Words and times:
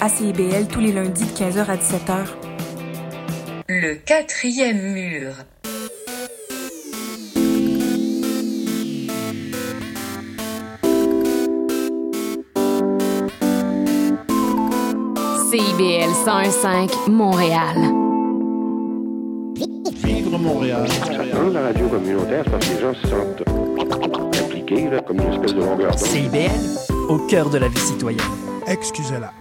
à 0.00 0.08
CIBL 0.08 0.66
tous 0.66 0.80
les 0.80 0.92
lundis 0.92 1.24
de 1.24 1.30
15h 1.30 1.66
à 1.66 1.76
17h. 1.76 2.26
Le 3.68 3.94
quatrième 3.96 4.80
mur. 4.92 5.32
CIBL 15.50 16.10
101.5 16.24 17.10
Montréal. 17.10 17.76
Vivre 20.02 20.38
Montréal. 20.38 20.88
Dans 21.34 21.48
la 21.50 21.62
radio 21.62 21.88
communautaire, 21.88 22.44
parce 22.50 22.66
que 22.66 22.74
les 22.74 22.80
gens 22.80 22.94
se 22.94 23.06
sentent 23.06 23.42
impliqués, 24.40 24.88
là, 24.88 25.00
comme 25.00 25.20
une 25.20 25.32
espèce 25.32 25.54
de 25.54 25.60
longueur 25.60 25.90
d'onde. 25.90 25.98
CIBL, 25.98 26.50
au 27.08 27.18
cœur 27.26 27.50
de 27.50 27.58
la 27.58 27.68
vie 27.68 27.78
citoyenne. 27.78 28.20
Excusez-la. 28.66 29.32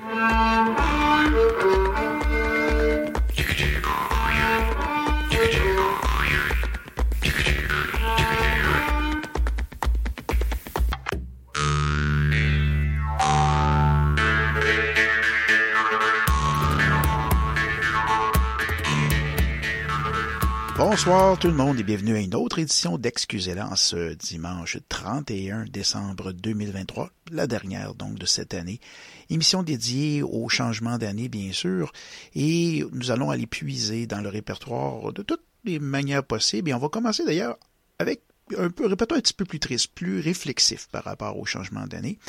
Bonsoir 20.99 21.39
tout 21.39 21.47
le 21.47 21.53
monde 21.53 21.79
et 21.79 21.83
bienvenue 21.83 22.17
à 22.17 22.19
une 22.19 22.35
autre 22.35 22.59
édition 22.59 22.97
d'Excusez-la 22.97 23.69
en 23.69 23.77
ce 23.77 24.15
dimanche 24.15 24.79
31 24.89 25.63
décembre 25.63 26.33
2023, 26.33 27.09
la 27.31 27.47
dernière 27.47 27.95
donc 27.95 28.19
de 28.19 28.25
cette 28.25 28.53
année. 28.53 28.81
Émission 29.29 29.63
dédiée 29.63 30.23
au 30.23 30.49
changement 30.49 30.97
d'année 30.97 31.29
bien 31.29 31.53
sûr 31.53 31.93
et 32.35 32.83
nous 32.91 33.11
allons 33.11 33.29
aller 33.29 33.47
puiser 33.47 34.07
dans 34.07 34.19
le 34.19 34.27
répertoire 34.27 35.13
de 35.13 35.21
toutes 35.21 35.45
les 35.63 35.79
manières 35.79 36.25
possibles 36.25 36.69
et 36.69 36.73
on 36.73 36.79
va 36.79 36.89
commencer 36.89 37.23
d'ailleurs 37.23 37.57
avec 37.97 38.21
un 38.57 38.69
peu 38.69 38.85
répertoire 38.85 39.19
un 39.19 39.21
petit 39.21 39.33
peu 39.33 39.45
plus 39.45 39.61
triste, 39.61 39.93
plus 39.95 40.19
réflexif 40.19 40.89
par 40.91 41.05
rapport 41.05 41.39
au 41.39 41.45
changement 41.45 41.87
d'année. 41.87 42.19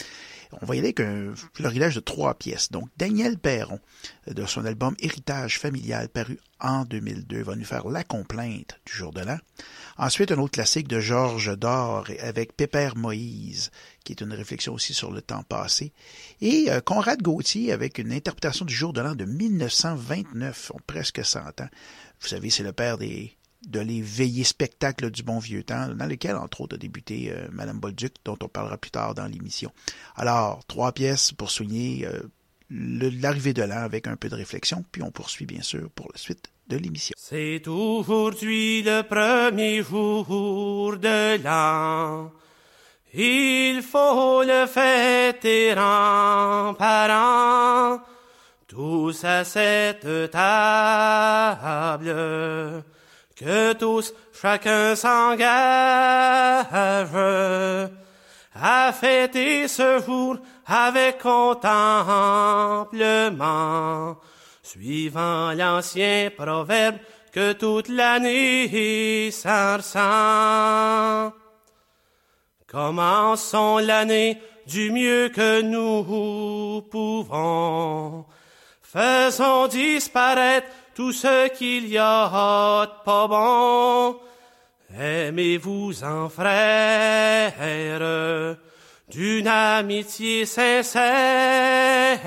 On 0.60 0.66
va 0.66 0.74
y 0.74 0.78
aller 0.78 0.88
avec 0.88 1.00
un 1.00 1.34
florilège 1.54 1.94
de 1.94 2.00
trois 2.00 2.34
pièces. 2.34 2.70
Donc, 2.70 2.88
Daniel 2.96 3.38
Perron, 3.38 3.78
de 4.26 4.44
son 4.46 4.64
album 4.64 4.94
Héritage 4.98 5.58
familial, 5.58 6.08
paru 6.08 6.38
en 6.60 6.84
2002, 6.84 7.42
va 7.42 7.56
nous 7.56 7.64
faire 7.64 7.88
La 7.88 8.04
complainte 8.04 8.80
du 8.84 8.92
jour 8.92 9.12
de 9.12 9.20
l'an. 9.20 9.38
Ensuite, 9.96 10.32
un 10.32 10.38
autre 10.38 10.52
classique 10.52 10.88
de 10.88 11.00
Georges 11.00 11.56
Dor 11.56 12.08
avec 12.20 12.56
Pépère 12.56 12.96
Moïse, 12.96 13.70
qui 14.04 14.12
est 14.12 14.22
une 14.22 14.32
réflexion 14.32 14.74
aussi 14.74 14.94
sur 14.94 15.10
le 15.10 15.22
temps 15.22 15.42
passé. 15.42 15.92
Et 16.40 16.70
euh, 16.70 16.80
Conrad 16.80 17.22
Gauthier 17.22 17.72
avec 17.72 17.98
une 17.98 18.12
interprétation 18.12 18.64
du 18.64 18.74
jour 18.74 18.92
de 18.92 19.00
l'an 19.00 19.14
de 19.14 19.24
1929, 19.24 20.72
presque 20.86 21.24
100 21.24 21.60
ans. 21.60 21.68
Vous 22.20 22.28
savez, 22.28 22.50
c'est 22.50 22.62
le 22.62 22.72
père 22.72 22.98
des, 22.98 23.36
de 23.66 23.80
les 23.80 24.00
veillées 24.00 24.44
spectacles 24.44 25.10
du 25.10 25.22
bon 25.22 25.38
vieux 25.38 25.62
temps, 25.62 25.88
dans 25.88 26.06
lesquels, 26.06 26.36
entre 26.36 26.62
autres, 26.62 26.76
a 26.76 26.78
débuté 26.78 27.30
euh, 27.30 27.46
Madame 27.52 27.78
Bolduc, 27.78 28.14
dont 28.24 28.38
on 28.42 28.48
parlera 28.48 28.78
plus 28.78 28.90
tard 28.90 29.14
dans 29.14 29.26
l'émission. 29.26 29.70
Alors, 30.16 30.64
trois 30.66 30.92
pièces 30.92 31.32
pour 31.32 31.50
souligner 31.50 32.06
euh, 32.06 32.20
l'arrivée 32.70 33.52
de 33.52 33.62
l'an 33.62 33.82
avec 33.82 34.06
un 34.06 34.16
peu 34.16 34.28
de 34.28 34.34
réflexion, 34.34 34.84
puis 34.90 35.02
on 35.02 35.10
poursuit 35.10 35.46
bien 35.46 35.62
sûr 35.62 35.90
pour 35.90 36.08
la 36.12 36.18
suite 36.18 36.50
de 36.68 36.76
l'émission. 36.76 37.14
C'est 37.18 37.66
aujourd'hui 37.68 38.82
le 38.82 39.02
premier 39.02 39.82
jour 39.82 40.96
de 40.96 41.42
l'an. 41.42 42.32
Il 43.12 43.82
faut 43.82 44.44
le 44.44 44.66
fêter 44.66 45.74
en 45.76 46.74
parent, 46.74 48.00
tous 48.68 49.24
à 49.24 49.42
cette 49.44 50.30
table 50.30 52.14
que 53.40 53.72
tous, 53.72 54.12
chacun 54.38 54.94
s'engage 54.94 56.66
à 58.54 58.92
fêter 58.92 59.66
ce 59.66 59.98
jour 60.04 60.36
avec 60.66 61.18
contemplement, 61.20 61.78
suivant 64.62 65.52
l'ancien 65.52 66.30
proverbe 66.36 66.98
que 67.32 67.52
toute 67.54 67.88
l'année 67.88 69.30
s'en 69.30 69.78
ressent. 69.78 71.32
Commençons 72.66 73.78
l'année 73.78 74.38
du 74.66 74.90
mieux 74.90 75.30
que 75.30 75.62
nous 75.62 76.82
pouvons? 76.90 78.26
Faisons 78.82 79.66
disparaître 79.66 80.66
tout 81.00 81.12
ce 81.12 81.48
qu'il 81.56 81.88
y 81.88 81.96
a 81.96 82.84
de 82.84 82.92
pas 83.06 83.26
bon. 83.26 84.20
Aimez-vous 84.94 86.04
en 86.04 86.28
frère, 86.28 87.54
d'une 89.08 89.48
amitié 89.48 90.44
sincère? 90.44 92.20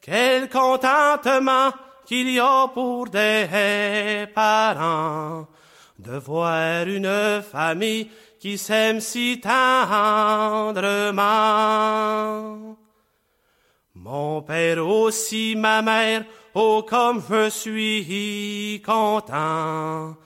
Quel 0.00 0.48
contentement 0.48 1.72
qu'il 2.06 2.30
y 2.30 2.38
a 2.38 2.68
pour 2.72 3.08
des 3.08 4.28
parents? 4.32 5.48
De 5.98 6.16
voir 6.18 6.86
une 6.86 7.42
famille 7.42 8.08
qui 8.38 8.56
s'aime 8.56 9.00
si 9.00 9.40
tendrement. 9.40 10.76
Mon 13.96 14.42
père 14.42 14.86
aussi, 14.86 15.56
ma 15.56 15.82
mère, 15.82 16.24
oh 16.54 16.84
comme 16.88 17.22
je 17.28 17.50
suis 17.50 18.82
content 18.84 20.16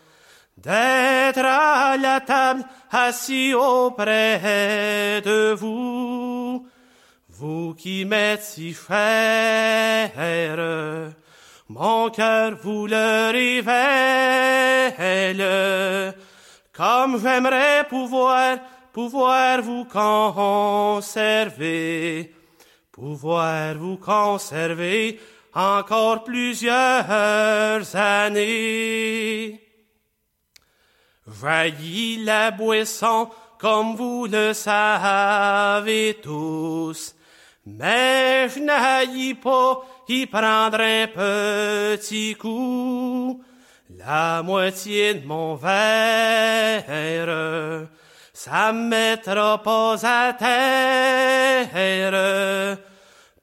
d'être 0.56 1.44
à 1.44 1.96
la 1.96 2.20
table 2.20 2.64
assis 2.90 3.54
auprès 3.54 5.22
de 5.24 5.52
vous, 5.52 6.66
vous 7.28 7.74
qui 7.74 8.04
m'êtes 8.04 8.42
si 8.42 8.74
cher, 8.74 10.10
mon 11.68 12.10
cœur 12.10 12.56
vous 12.62 12.86
le 12.86 13.30
révèle, 13.32 13.74
comme 16.72 17.20
j'aimerais 17.22 17.86
pouvoir, 17.88 18.58
pouvoir 18.92 19.62
vous 19.62 19.84
conserver, 20.94 21.54
pouvoir 22.90 23.74
vous 23.74 23.98
conserver 23.98 25.20
encore 25.56 26.22
plusieurs 26.22 27.96
années. 27.96 29.60
Jaillit 31.26 32.22
la 32.24 32.50
boisson 32.50 33.30
comme 33.58 33.96
vous 33.96 34.26
le 34.26 34.52
savez 34.52 36.18
tous, 36.22 37.16
mais 37.64 38.48
je 38.50 38.60
n'aillis 38.60 39.32
pas 39.34 39.80
y 40.08 40.26
prendre 40.26 40.78
un 40.78 41.06
petit 41.06 42.34
coup, 42.34 43.42
la 43.96 44.42
moitié 44.42 45.14
de 45.14 45.26
mon 45.26 45.54
verre, 45.54 46.84
ça 48.34 48.72
me 48.74 48.88
mettra 48.88 49.62
pas 49.62 49.96
à 50.04 50.34
terre. 50.34 51.70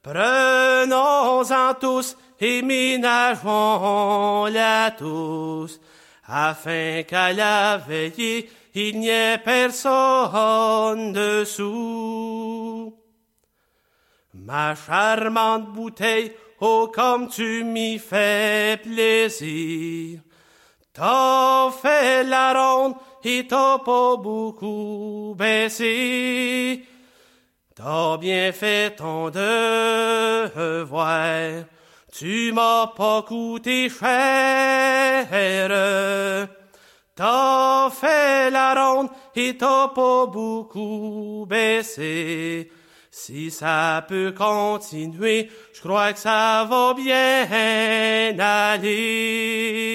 Prenons-en 0.04 1.74
tous 1.80 2.18
et 2.42 2.62
ménageons-la 2.62 3.42
tous, 4.92 5.80
afin 6.28 7.04
qu'à 7.04 7.32
la 7.32 7.78
veillée 7.78 8.50
il 8.76 9.00
n'y 9.00 9.08
ait 9.08 9.38
personne 9.38 11.14
dessous. 11.14 12.94
Ma 14.34 14.76
charmante 14.76 15.72
bouteille, 15.72 16.34
oh 16.60 16.92
comme 16.94 17.30
tu 17.30 17.64
m'y 17.64 17.98
fais 17.98 18.78
plaisir, 18.84 20.20
t'as 20.92 21.72
fait 21.72 22.26
la 22.26 22.52
ronde 22.54 22.96
et 23.24 23.48
t'as 23.48 23.78
pas 23.78 24.18
beaucoup 24.18 25.34
baissé. 25.38 26.84
T'as 27.76 28.18
bien 28.18 28.52
fait 28.52 28.96
ton 28.96 29.32
devoir, 29.32 30.96
tu 32.12 32.52
m'as 32.52 32.86
pas 32.96 33.24
coûté 33.24 33.90
cher. 33.90 35.28
T'as 37.16 37.90
fait 37.90 38.52
la 38.52 38.76
ronde 38.76 39.10
et 39.36 39.58
t'as 39.58 39.88
pas 39.88 40.28
beaucoup 40.28 41.48
baissé. 41.50 42.70
Si 43.10 43.50
ça 43.50 44.06
peut 44.08 44.32
continuer, 44.38 45.50
je 45.74 45.82
crois 45.82 46.14
que 46.14 46.20
ça 46.20 46.68
va 46.70 46.94
bien 46.94 47.48
aller. 48.40 49.94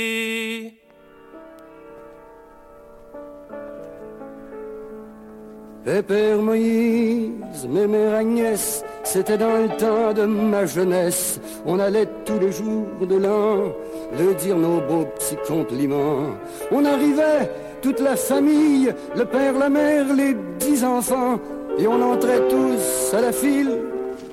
Pépère 5.89 6.37
Moïse, 6.37 7.67
mes 7.67 7.87
mères 7.87 8.17
Agnès, 8.17 8.85
C'était 9.05 9.39
dans 9.39 9.57
le 9.57 9.69
temps 9.79 10.13
de 10.13 10.27
ma 10.27 10.67
jeunesse, 10.67 11.41
on 11.65 11.79
allait 11.79 12.07
tous 12.27 12.39
les 12.39 12.53
jours 12.53 13.07
de 13.09 13.17
l'an 13.17 13.73
le 14.19 14.35
dire 14.35 14.59
nos 14.59 14.83
beaux 14.83 15.07
petits 15.07 15.39
compliments. 15.47 16.27
On 16.71 16.85
arrivait, 16.85 17.51
toute 17.81 18.01
la 18.01 18.17
famille, 18.17 18.93
le 19.17 19.25
père, 19.25 19.59
la 19.59 19.71
mère, 19.71 20.13
les 20.15 20.37
dix 20.59 20.85
enfants, 20.85 21.41
et 21.79 21.87
on 21.87 22.03
entrait 22.03 22.47
tous 22.51 23.15
à 23.15 23.23
la 23.23 23.33
file. 23.33 23.79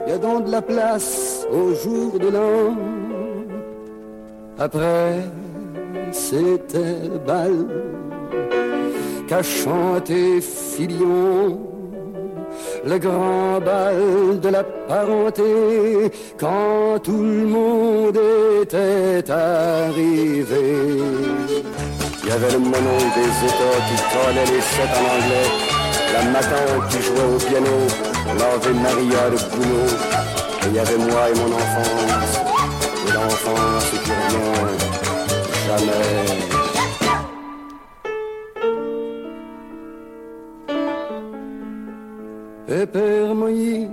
Y 0.09 0.11
a 0.11 0.17
donc 0.17 0.47
de 0.47 0.51
la 0.51 0.61
place 0.61 1.47
au 1.49 1.73
jour 1.73 2.19
de 2.19 2.27
l'an. 2.27 2.75
Après, 4.59 5.21
c'était 6.11 7.09
bal 7.25 7.65
qu'a 9.27 9.43
chanté 9.43 10.41
Filion 10.41 11.75
le 12.85 12.97
grand 12.99 13.59
bal 13.61 14.39
de 14.39 14.49
la 14.49 14.63
parenté, 14.63 16.11
quand 16.39 16.99
tout 17.03 17.23
le 17.23 17.47
monde 17.47 18.19
était 18.61 19.31
arrivé. 19.31 20.65
Il 22.23 22.29
y 22.29 22.31
avait 22.31 22.51
le 22.51 22.59
mono 22.59 22.97
des 23.17 23.31
États 23.49 23.79
qui 23.87 23.97
collait 24.13 24.51
les 24.53 24.61
sept 24.61 24.91
en 24.93 25.05
anglais, 25.15 25.49
la 26.13 26.23
matin 26.31 26.65
qui 26.89 27.01
jouait 27.01 27.35
au 27.35 27.37
piano, 27.37 27.77
l'Ave 28.37 28.73
Maria 28.75 29.29
de 29.31 29.37
Bruno, 29.49 29.83
et 30.61 30.67
il 30.67 30.75
y 30.75 30.79
avait 30.79 30.97
moi 30.97 31.29
et 31.29 31.39
mon 31.39 31.55
enfance, 31.55 32.39
et 33.07 33.13
l'enfance 33.13 33.89
qui 33.89 34.11
revient 34.11 34.77
jamais. 35.67 36.54
Et 42.67 42.85
Père 42.87 43.35
Moïse, 43.35 43.87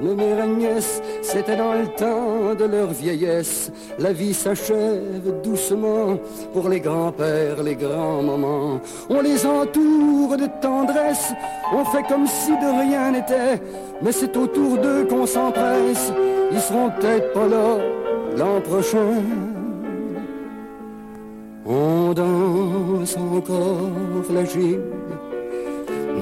mère 0.00 0.42
Agnès, 0.42 1.02
c'était 1.20 1.56
dans 1.56 1.74
le 1.74 1.86
temps 1.88 2.54
de 2.58 2.64
leur 2.64 2.88
vieillesse. 2.88 3.70
La 3.98 4.14
vie 4.14 4.32
s'achève 4.32 5.42
doucement 5.42 6.18
pour 6.54 6.70
les 6.70 6.80
grands-pères, 6.80 7.62
les 7.62 7.74
grands-mamans. 7.74 8.80
On 9.10 9.20
les 9.20 9.44
entoure 9.44 10.38
de 10.38 10.48
tendresse, 10.62 11.32
on 11.70 11.84
fait 11.84 12.06
comme 12.08 12.26
si 12.26 12.52
de 12.52 12.80
rien 12.80 13.10
n'était. 13.10 13.60
Mais 14.00 14.12
c'est 14.12 14.34
autour 14.38 14.78
d'eux 14.78 15.04
qu'on 15.04 15.26
s'empresse, 15.26 16.10
ils 16.50 16.60
seront 16.60 16.90
peut-être 16.98 17.32
pas 17.34 17.46
là 17.46 17.76
l'an 18.38 18.60
prochain. 18.62 19.22
On 21.66 22.14
danse 22.14 23.18
encore 23.18 24.32
la 24.32 24.44
gym 24.46 24.80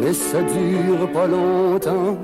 mais 0.00 0.12
ça 0.12 0.40
dure 0.42 1.10
pas 1.12 1.26
longtemps. 1.26 2.16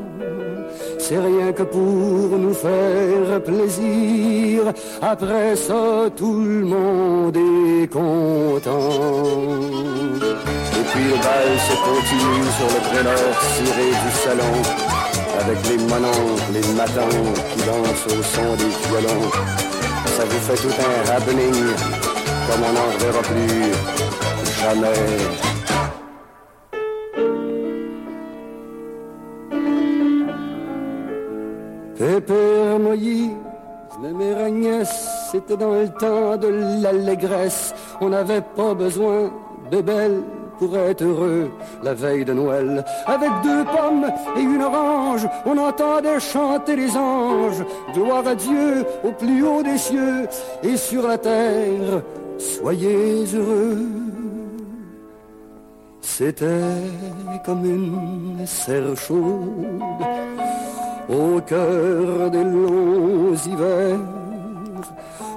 C'est 0.98 1.18
rien 1.18 1.52
que 1.52 1.64
pour 1.64 2.38
nous 2.38 2.54
faire 2.54 3.42
plaisir. 3.44 4.72
Après 5.00 5.56
ça, 5.56 6.08
tout 6.16 6.40
le 6.40 6.64
monde 6.64 7.36
est 7.36 7.86
content. 7.88 8.92
Et 10.78 10.84
puis 10.90 11.04
le 11.12 11.18
bal 11.26 11.50
se 11.68 11.74
continue 11.88 12.46
sur 12.56 12.68
le 12.74 12.80
prélat 12.88 13.24
ciré 13.54 13.88
du 14.02 14.10
salon. 14.24 14.54
Avec 15.40 15.58
les 15.68 15.78
manants, 15.90 16.36
les 16.52 16.66
matins 16.74 17.18
qui 17.50 17.60
dansent 17.66 18.06
au 18.06 18.22
son 18.22 18.48
des 18.56 18.72
violons. 18.86 19.30
Ça 20.16 20.24
vous 20.24 20.40
fait 20.46 20.60
tout 20.62 20.74
un 20.88 21.16
happening, 21.16 21.54
comme 22.46 22.62
on 22.68 22.72
n'en 22.72 22.90
verra 22.98 23.22
plus 23.22 23.72
jamais. 24.60 25.51
Et 32.02 32.20
Père 32.20 32.80
Moïse, 32.80 33.30
mère 34.00 34.38
Agnès, 34.38 34.90
c'était 35.30 35.56
dans 35.56 35.74
le 35.74 35.88
temps 35.88 36.36
de 36.36 36.48
l'allégresse. 36.82 37.72
On 38.00 38.08
n'avait 38.08 38.40
pas 38.40 38.74
besoin 38.74 39.30
de 39.70 39.80
belles 39.80 40.22
pour 40.58 40.76
être 40.76 41.02
heureux 41.02 41.48
la 41.80 41.94
veille 41.94 42.24
de 42.24 42.32
Noël. 42.32 42.84
Avec 43.06 43.30
deux 43.44 43.64
pommes 43.64 44.10
et 44.36 44.40
une 44.40 44.62
orange, 44.62 45.28
on 45.46 45.56
entendait 45.56 46.18
chanter 46.18 46.74
les 46.74 46.96
anges. 46.96 47.64
Gloire 47.94 48.26
à 48.26 48.34
Dieu 48.34 48.84
au 49.04 49.12
plus 49.12 49.44
haut 49.46 49.62
des 49.62 49.78
cieux 49.78 50.26
et 50.64 50.76
sur 50.76 51.06
la 51.06 51.18
terre, 51.18 52.02
soyez 52.36 53.26
heureux. 53.32 53.86
C'était 56.00 56.82
comme 57.44 57.64
une 57.64 58.44
serre 58.44 58.96
chaude 58.96 59.78
au 61.08 61.40
cœur 61.40 62.30
des 62.30 62.44
longs 62.44 63.34
hivers, 63.46 63.98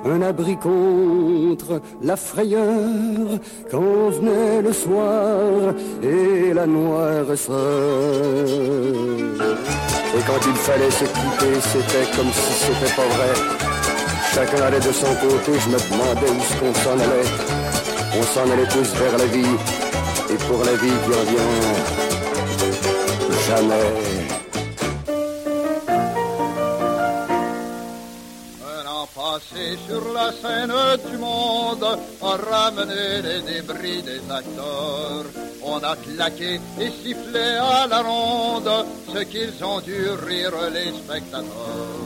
un 0.06 0.22
abri 0.22 0.56
contre 0.58 1.82
la 2.02 2.16
frayeur 2.16 3.40
quand 3.72 4.10
venait 4.12 4.62
le 4.62 4.74
soir 4.74 5.74
et 6.04 6.54
la 6.54 6.68
noirceur. 6.68 7.56
Et 10.16 10.22
quand 10.28 10.42
il 10.48 10.56
fallait 10.56 10.92
se 10.92 11.06
quitter, 11.06 11.60
c'était 11.62 12.08
comme 12.16 12.32
si 12.32 12.54
c'était 12.66 12.94
pas 12.96 13.08
vrai. 13.16 13.34
Chacun 14.34 14.64
allait 14.66 14.80
de 14.80 14.92
son 14.92 15.14
côté, 15.16 15.52
je 15.60 15.70
me 15.70 15.80
demandais 15.90 16.30
où 16.30 16.42
ce 16.42 16.56
qu'on 16.60 16.74
s'en 16.74 16.94
allait. 16.94 17.30
On 18.18 18.24
s'en 18.24 18.50
allait 18.52 18.68
tous 18.68 18.94
vers 19.00 19.18
la 19.18 19.26
vie, 19.26 19.58
et 20.30 20.38
pour 20.48 20.64
la 20.64 20.74
vie 20.74 20.98
qui 21.04 21.10
revient, 21.10 21.54
jamais. 23.48 24.15
Passé 29.36 29.78
sur 29.86 30.14
la 30.14 30.32
scène 30.32 30.72
du 31.10 31.18
monde, 31.18 31.84
a 31.84 32.36
ramené 32.52 33.22
les 33.22 33.42
débris 33.42 34.02
des 34.02 34.22
acteurs. 34.32 35.26
On 35.62 35.78
a 35.78 35.96
claqué 35.98 36.60
et 36.80 36.92
sifflé 37.04 37.58
à 37.60 37.86
la 37.88 38.02
ronde 38.02 38.86
ce 39.14 39.20
qu'ils 39.24 39.64
ont 39.64 39.82
dû 39.82 40.10
rire 40.26 40.54
les 40.72 40.92
spectateurs. 40.92 42.05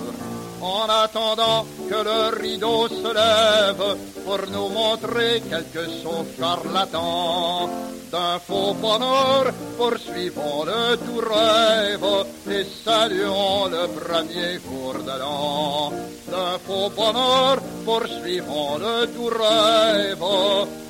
En 0.61 0.88
attendant 0.89 1.65
que 1.89 2.03
le 2.03 2.35
rideau 2.41 2.88
se 2.89 3.13
lève 3.13 3.95
pour 4.25 4.39
nous 4.51 4.67
montrer 4.69 5.41
quelques 5.50 5.89
sauts 6.01 6.25
charlatans, 6.38 7.69
d'un 8.11 8.39
faux 8.39 8.73
bonheur, 8.73 9.53
poursuivons 9.77 10.65
le 10.65 10.97
tout 10.97 11.21
rêve 11.21 12.06
et 12.51 12.65
saluons 12.83 13.67
le 13.67 13.88
premier 13.88 14.59
jour 14.59 14.95
de 14.95 15.19
l'an. 15.19 15.94
D'un 16.27 16.57
faux 16.65 16.89
bonheur, 16.89 17.59
poursuivons 17.85 18.78
le 18.80 19.07
tout 19.07 19.31
rêve 19.44 20.25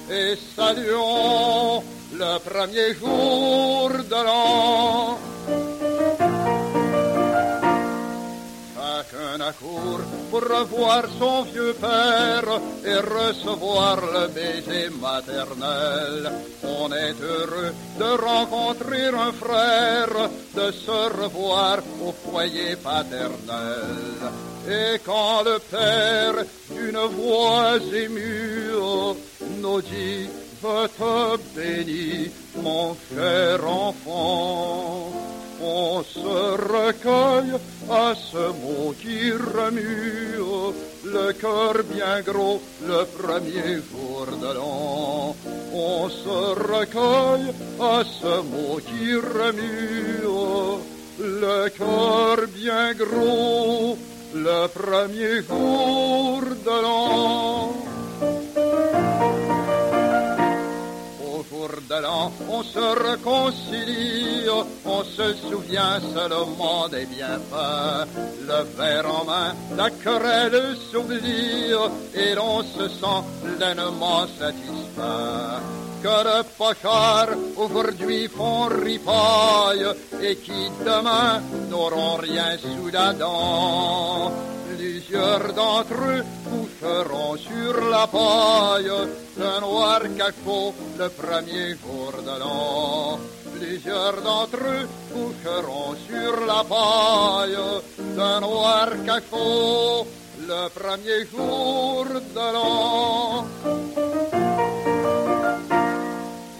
et 0.09 0.35
saluons 0.55 1.83
le 2.13 2.39
premier 2.39 2.95
jour 2.95 3.89
de 3.89 4.23
l'an. 4.25 5.78
Chacun 8.99 9.39
accourt 9.39 10.01
pour 10.29 10.41
revoir 10.41 11.03
son 11.17 11.43
vieux 11.43 11.73
père 11.73 12.59
et 12.83 12.95
recevoir 12.95 13.97
le 14.01 14.27
baiser 14.27 14.89
maternel. 14.99 16.29
On 16.63 16.91
est 16.91 17.15
heureux 17.21 17.73
de 17.97 18.09
rencontrer 18.21 19.07
un 19.07 19.31
frère, 19.31 20.29
de 20.53 20.71
se 20.71 21.21
revoir 21.21 21.77
au 22.03 22.11
foyer 22.11 22.75
paternel. 22.75 24.19
Et 24.67 24.99
quand 25.05 25.43
le 25.43 25.59
père, 25.59 26.43
d'une 26.69 26.99
voix 27.15 27.77
émue, 27.93 28.71
nous 29.61 29.81
dit 29.81 30.27
Je 30.61 30.87
te 30.87 31.37
bénis, 31.55 32.31
mon 32.61 32.97
cher 33.07 33.65
enfant 33.65 35.09
on 35.61 36.03
se 36.03 36.19
recueille 36.19 37.53
à 37.89 38.13
ce 38.15 38.37
mot 38.61 38.93
qui 39.01 39.31
remue 39.31 40.39
le 41.05 41.33
cœur 41.33 41.73
bien 41.93 42.21
gros 42.21 42.61
le 42.85 43.05
premier 43.05 43.75
jour 43.89 44.27
de 44.41 44.53
l'an. 44.53 45.35
On 45.73 46.09
se 46.09 46.37
recueille 46.73 47.51
à 47.79 48.03
ce 48.03 48.41
mot 48.51 48.79
qui 48.87 49.15
remue 49.15 50.23
le 51.19 51.69
cœur 51.69 52.47
bien 52.55 52.93
gros 52.93 53.97
le 54.33 54.67
premier 54.67 55.41
jour 55.47 56.41
de 56.65 56.81
l'an. 56.81 57.73
On 62.49 62.63
se 62.63 62.79
réconcilie, 63.09 64.47
on 64.85 65.03
se 65.03 65.33
souvient 65.33 65.99
seulement 66.13 66.87
des 66.87 67.05
bienfaits. 67.05 68.07
Le 68.47 68.63
verre 68.77 69.05
en 69.13 69.25
main, 69.25 69.53
la 69.75 69.89
querelle 69.89 70.75
s'oublie 70.91 71.73
et 72.13 72.35
l'on 72.35 72.63
se 72.63 72.87
sent 72.87 73.23
pleinement 73.57 74.25
satisfait. 74.39 75.79
que 76.01 76.23
de 76.23 76.43
pochards 76.57 77.35
aujourd'hui 77.57 78.27
font 78.29 78.67
ripaille 78.67 79.85
et 80.21 80.35
qui 80.37 80.69
demain 80.85 81.41
n'auront 81.69 82.15
rien 82.15 82.57
sous 82.57 82.89
la 82.89 83.13
dent. 83.13 84.31
Plusieurs 85.09 85.53
d'entre 85.53 85.93
eux 85.93 86.23
coucheront 86.45 87.35
sur 87.35 87.89
la 87.89 88.05
paille 88.05 88.91
d'un 89.35 89.59
noir 89.59 90.01
cachot 90.15 90.75
le 90.99 91.09
premier 91.09 91.69
jour 91.81 92.13
de 92.21 92.39
l'an. 92.39 93.19
Plusieurs 93.57 94.21
d'entre 94.21 94.57
eux 94.57 94.87
coucheront 95.11 95.95
sur 96.07 96.45
la 96.45 96.63
paille 96.63 97.57
d'un 98.15 98.39
noir 98.41 98.89
cachot 99.03 100.05
le 100.47 100.69
premier 100.79 101.25
jour 101.25 102.05
de 102.35 102.53
l'an. 102.53 103.45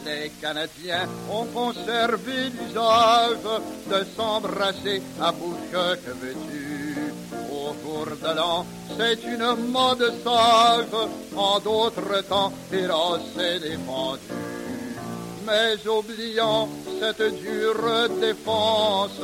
Les 0.05 0.31
Canadiens 0.41 1.07
ont 1.31 1.45
conservé 1.53 2.49
l'usage 2.49 3.45
de 3.91 4.05
s'embrasser 4.17 5.03
à 5.21 5.31
bouche 5.31 5.69
que 5.71 6.11
veux-tu? 6.19 7.08
Au 7.31 7.73
jour 7.81 8.05
de 8.21 8.35
l'an, 8.35 8.65
c'est 8.97 9.23
une 9.23 9.71
mode 9.71 10.13
sage, 10.23 10.85
en 11.35 11.59
d'autres 11.59 12.21
temps, 12.27 12.51
hélas, 12.71 13.21
c'est 13.35 13.59
défendu 13.59 14.21
mais 15.49 15.87
oubliant 15.87 16.69
cette 16.99 17.41
dure 17.41 18.09
défense, 18.21 19.19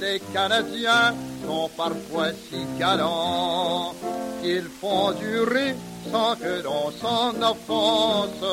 les 0.00 0.20
Canadiens 0.32 1.14
sont 1.46 1.70
parfois 1.76 2.30
si 2.32 2.58
galants 2.78 3.94
qu'ils 4.42 4.68
font 4.80 5.12
durer 5.12 5.74
sans 6.10 6.34
que 6.36 6.62
l'on 6.62 6.90
s'en 6.90 7.30
offense 7.42 8.44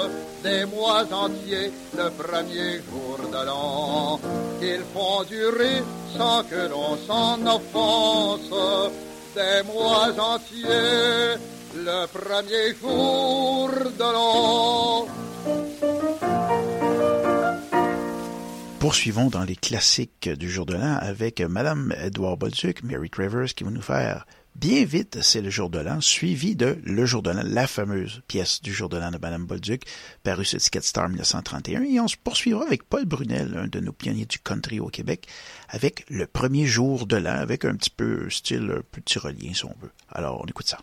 des 0.43 0.65
mois 0.65 1.05
entiers 1.11 1.71
le 1.97 2.09
premier 2.11 2.77
jour 2.89 3.17
de 3.31 3.45
l'an. 3.45 4.19
Qu'ils 4.59 4.83
font 4.93 5.23
durer 5.23 5.83
sans 6.17 6.43
que 6.43 6.69
l'on 6.69 6.97
s'en 7.07 7.39
offense 7.45 8.91
des 9.35 9.63
mois 9.71 10.09
entiers 10.19 11.37
le 11.75 12.05
premier 12.07 12.75
jour 12.81 13.69
de 13.97 14.13
l'an. 14.13 15.07
Poursuivons 18.79 19.29
dans 19.29 19.43
les 19.43 19.55
classiques 19.55 20.29
du 20.29 20.49
jour 20.49 20.65
de 20.65 20.73
l'an 20.73 20.97
avec 21.01 21.41
Madame 21.41 21.93
Edouard 22.01 22.37
Bolduc, 22.37 22.81
Mary 22.83 23.09
Travers, 23.09 23.53
qui 23.53 23.63
va 23.63 23.71
nous 23.71 23.81
faire 23.81 24.25
Bien 24.59 24.83
vite, 24.83 25.19
c'est 25.21 25.39
le 25.39 25.49
jour 25.49 25.69
de 25.69 25.79
l'an, 25.79 26.01
suivi 26.01 26.57
de 26.57 26.79
Le 26.83 27.05
jour 27.05 27.23
de 27.23 27.29
l'an, 27.31 27.43
la 27.45 27.65
fameuse 27.65 28.21
pièce 28.27 28.61
du 28.61 28.73
jour 28.73 28.89
de 28.89 28.97
l'an 28.97 29.09
de 29.09 29.17
Madame 29.17 29.45
Bolduc, 29.45 29.83
parue 30.21 30.43
sur 30.43 30.59
Ticket 30.59 30.81
Star 30.81 31.07
1931. 31.07 31.83
Et 31.83 31.97
on 32.01 32.09
se 32.09 32.17
poursuivra 32.17 32.65
avec 32.65 32.83
Paul 32.83 33.05
Brunel, 33.05 33.55
un 33.57 33.67
de 33.67 33.79
nos 33.79 33.93
pionniers 33.93 34.25
du 34.25 34.37
country 34.37 34.81
au 34.81 34.89
Québec, 34.89 35.27
avec 35.69 36.03
Le 36.09 36.27
premier 36.27 36.65
jour 36.65 37.07
de 37.07 37.15
l'an, 37.15 37.35
avec 37.35 37.63
un 37.63 37.73
petit 37.77 37.89
peu 37.89 38.29
style 38.29 38.69
un 38.79 38.81
peu 38.91 38.99
tyrolien, 38.99 39.53
si 39.53 39.63
on 39.63 39.73
veut. 39.81 39.91
Alors, 40.09 40.41
on 40.43 40.45
écoute 40.45 40.67
ça. 40.67 40.79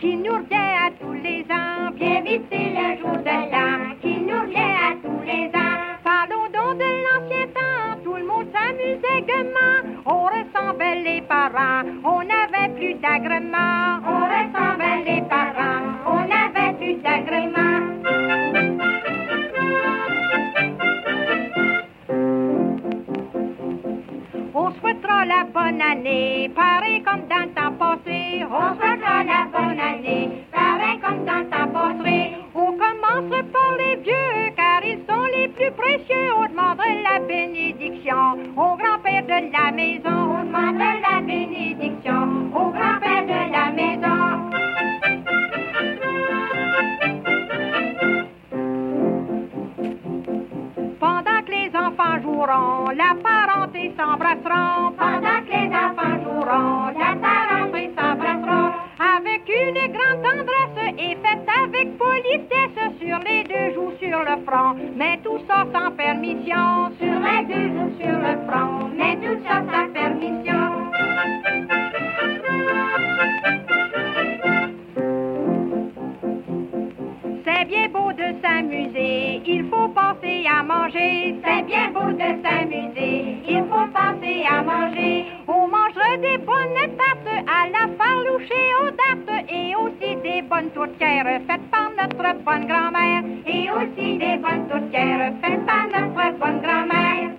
Qui 0.00 0.16
nous 0.16 0.32
revient 0.32 0.54
à 0.54 0.90
tous 0.98 1.12
les 1.12 1.44
ans. 1.50 1.90
Bien 1.94 2.22
vite, 2.22 2.44
c'est 2.50 2.70
le 2.70 2.98
jour 2.98 3.12
de 3.12 3.52
l'an 3.52 3.94
qui 4.00 4.16
nous 4.20 4.40
revient 4.40 4.74
à 4.88 4.94
tous 5.02 5.22
les 5.26 5.48
ans. 5.48 5.76
Parlons 6.02 6.46
donc 6.46 6.78
de 6.78 6.90
l'ancien 7.04 7.46
temps, 7.48 8.00
tout 8.02 8.16
le 8.16 8.24
monde 8.24 8.46
s'amusait 8.54 9.22
gaiement. 9.26 10.00
On 10.06 10.24
ressemblait 10.24 11.02
les 11.02 11.20
parents, 11.20 11.82
on 12.04 12.22
n'avait 12.22 12.72
plus 12.74 12.94
d'agrément. 12.94 14.00
On 14.06 14.24
ressemblait 14.24 15.04
les 15.04 15.20
parents, 15.28 15.84
on 16.06 16.20
n'avait 16.26 16.72
plus 16.78 16.94
d'agrément. 17.02 17.68
On 24.54 24.70
souhaitera 24.80 25.24
la 25.26 25.44
bonne 25.44 25.82
année, 25.82 26.50
pareil 26.54 27.02
comme 27.02 27.26
dans 27.28 27.44
le 27.44 27.52
temps 27.54 27.72
passé. 27.78 28.44
On 28.50 28.74
pareil 30.52 30.98
comme 31.00 31.24
dans 31.24 31.44
temps 31.50 31.68
passé. 31.72 32.34
On 32.54 32.72
commence 32.72 33.42
par 33.52 33.76
les 33.78 33.96
vieux, 33.96 34.50
car 34.56 34.84
ils 34.84 35.00
sont 35.08 35.24
les 35.36 35.48
plus 35.48 35.70
précieux. 35.72 36.28
On 36.36 36.46
demanderait 36.48 37.02
la 37.02 37.18
bénédiction 37.20 38.38
au 38.56 38.76
grand-père 38.76 39.22
de 39.24 39.52
la 39.52 39.70
maison. 39.70 40.18
On 40.40 40.44
demanderait 40.44 41.00
la 41.10 41.20
bénédiction 41.20 42.50
au 42.54 42.70
grand-père 42.70 43.24
de 43.32 43.40
la 43.52 43.70
maison. 43.80 44.18
Pendant 51.00 51.42
que 51.44 51.50
les 51.50 51.70
enfants 51.76 52.20
joueront, 52.22 52.90
la 52.90 53.14
parenté 53.22 53.92
s'embrasseront. 53.96 54.92
Pendant 54.98 55.40
que 55.46 55.52
les 55.52 55.68
enfants 55.68 56.16
joueront, 56.24 56.86
la 56.98 57.14
parenté 57.16 57.47
et 60.98 61.16
faite 61.22 61.48
avec 61.64 61.96
politesse 61.96 62.92
sur 63.00 63.18
les 63.20 63.44
deux 63.44 63.74
joues 63.74 63.92
sur 64.00 64.18
le 64.18 64.36
front. 64.46 64.74
Mais 64.96 65.18
tout 65.22 65.38
ça 65.46 65.66
sans 65.72 65.90
permission. 65.92 66.90
Sur 66.98 67.18
les 67.26 67.44
deux 67.46 67.68
joues 67.74 67.92
sur 68.00 68.18
le 68.18 68.34
front. 68.48 68.90
Mais 68.96 69.16
tout 69.16 69.38
ça 69.46 69.62
sans 69.72 69.92
permission. 69.92 70.64
C'est 77.44 77.64
bien 77.66 77.88
beau 77.88 78.12
de 78.12 78.34
s'amuser, 78.42 79.42
il 79.46 79.68
faut 79.70 79.88
penser 79.88 80.46
à 80.48 80.62
manger. 80.62 81.36
C'est 81.44 81.62
bien 81.66 81.90
beau 81.90 82.10
de 82.12 82.42
s'amuser, 82.42 83.36
il 83.48 83.64
faut 83.70 83.86
penser 83.92 84.44
à 84.50 84.62
manger. 84.62 85.26
On 85.46 85.66
mangerait 85.68 86.18
des 86.18 86.38
bonnes 86.38 86.77
bonnes 90.68 90.88
tourtières 90.88 91.40
faites 91.46 91.70
par 91.70 91.90
notre 91.90 92.44
bonne 92.44 92.66
grand-mère. 92.66 93.22
Et 93.46 93.70
aussi 93.70 94.18
des 94.18 94.36
bonnes 94.38 94.68
tourtières 94.68 95.32
faites 95.42 95.66
par 95.66 95.86
notre 95.86 96.38
bonne 96.38 96.60
grand-mère. 96.60 97.30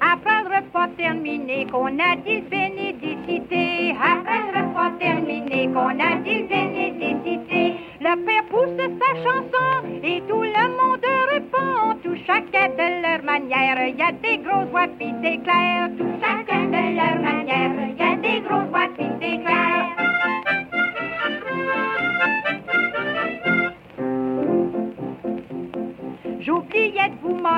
Après 0.00 0.42
le 0.42 0.56
repas 0.56 0.88
terminé, 0.96 1.66
qu'on 1.70 1.86
a 1.86 2.16
dit 2.16 2.40
bénédicité. 2.42 3.94
Après 4.00 4.38
le 4.52 4.68
repas 4.68 4.90
terminé, 4.98 5.68
qu'on 5.68 5.98
a 6.00 6.16
dit 6.22 6.42
bénédicité. 6.42 7.76
Le 8.00 8.14
père 8.24 8.44
pousse 8.50 8.76
sa 8.76 9.14
chanson 9.22 9.88
et 10.02 10.22
tout 10.28 10.42
le 10.42 10.68
monde 10.78 11.04
répond. 11.32 11.98
Tout 12.02 12.16
chacun 12.26 12.68
de 12.68 13.02
leur 13.02 13.22
manière. 13.24 13.88
Il 13.88 13.96
y 13.96 14.02
a 14.02 14.12
des 14.12 14.38
grosses 14.38 14.68
voix 14.70 14.86
puis 14.98 15.12
des 15.20 15.38
clairs. 15.38 15.90
Tout 15.98 16.06
chacun 16.20 16.47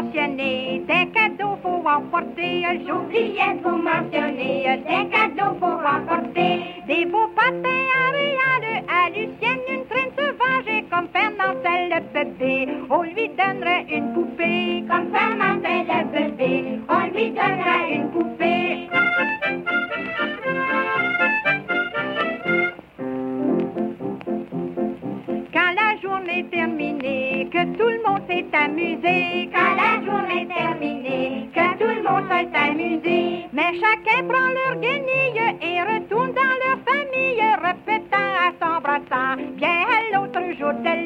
des 0.02 1.10
cadeaux 1.12 1.56
pour 1.62 1.86
emporter. 1.86 2.64
J'oubliais 2.86 3.54
de 3.54 3.62
vous 3.62 3.76
mentionner 3.76 4.82
des 4.88 5.08
cadeaux 5.10 5.54
pour 5.58 5.80
emporter. 5.84 6.60
Des 6.86 7.04
beaux 7.06 7.28
patins 7.36 7.86
à 7.98 8.10
Réal, 8.10 8.84
à 8.88 9.08
Lucienne, 9.10 9.60
une 9.68 9.84
traîne 9.86 10.10
sauvage 10.16 10.84
comme 10.90 11.08
Fernandel 11.12 11.90
le 11.90 12.00
bébé. 12.14 12.72
On 12.90 13.02
lui 13.02 13.28
donnerait 13.28 13.86
une 13.90 14.12
poupée 14.14 14.84
comme 14.88 15.10
Fernandel 15.12 15.86
le 15.86 16.02
bébé. 16.12 16.78
On 16.88 17.14
lui 17.14 17.30
donnerait 17.30 17.94
une 17.94 18.10
poupée. 18.10 18.99
S'est. 28.50 29.50
Quand 29.52 29.74
la 29.76 30.04
journée 30.04 30.42
est 30.42 30.54
terminée, 30.54 31.48
que 31.54 31.78
tout 31.78 31.94
le 31.94 32.02
monde 32.02 32.26
s'est 32.30 32.48
amusé. 32.56 33.46
Mais 33.52 33.72
chacun 33.80 34.26
prend 34.28 34.48
leur 34.58 34.76
guenille 34.80 35.56
et 35.60 35.82
retourne 35.82 36.32
dans 36.32 36.56
leur 36.64 36.78
famille, 36.88 37.42
répétant 37.62 38.30
à 38.46 38.52
s'embrassant, 38.60 39.36
bien 39.56 39.68
à 39.68 40.16
l'autre 40.16 40.40
jour 40.58 40.72
de 40.72 40.99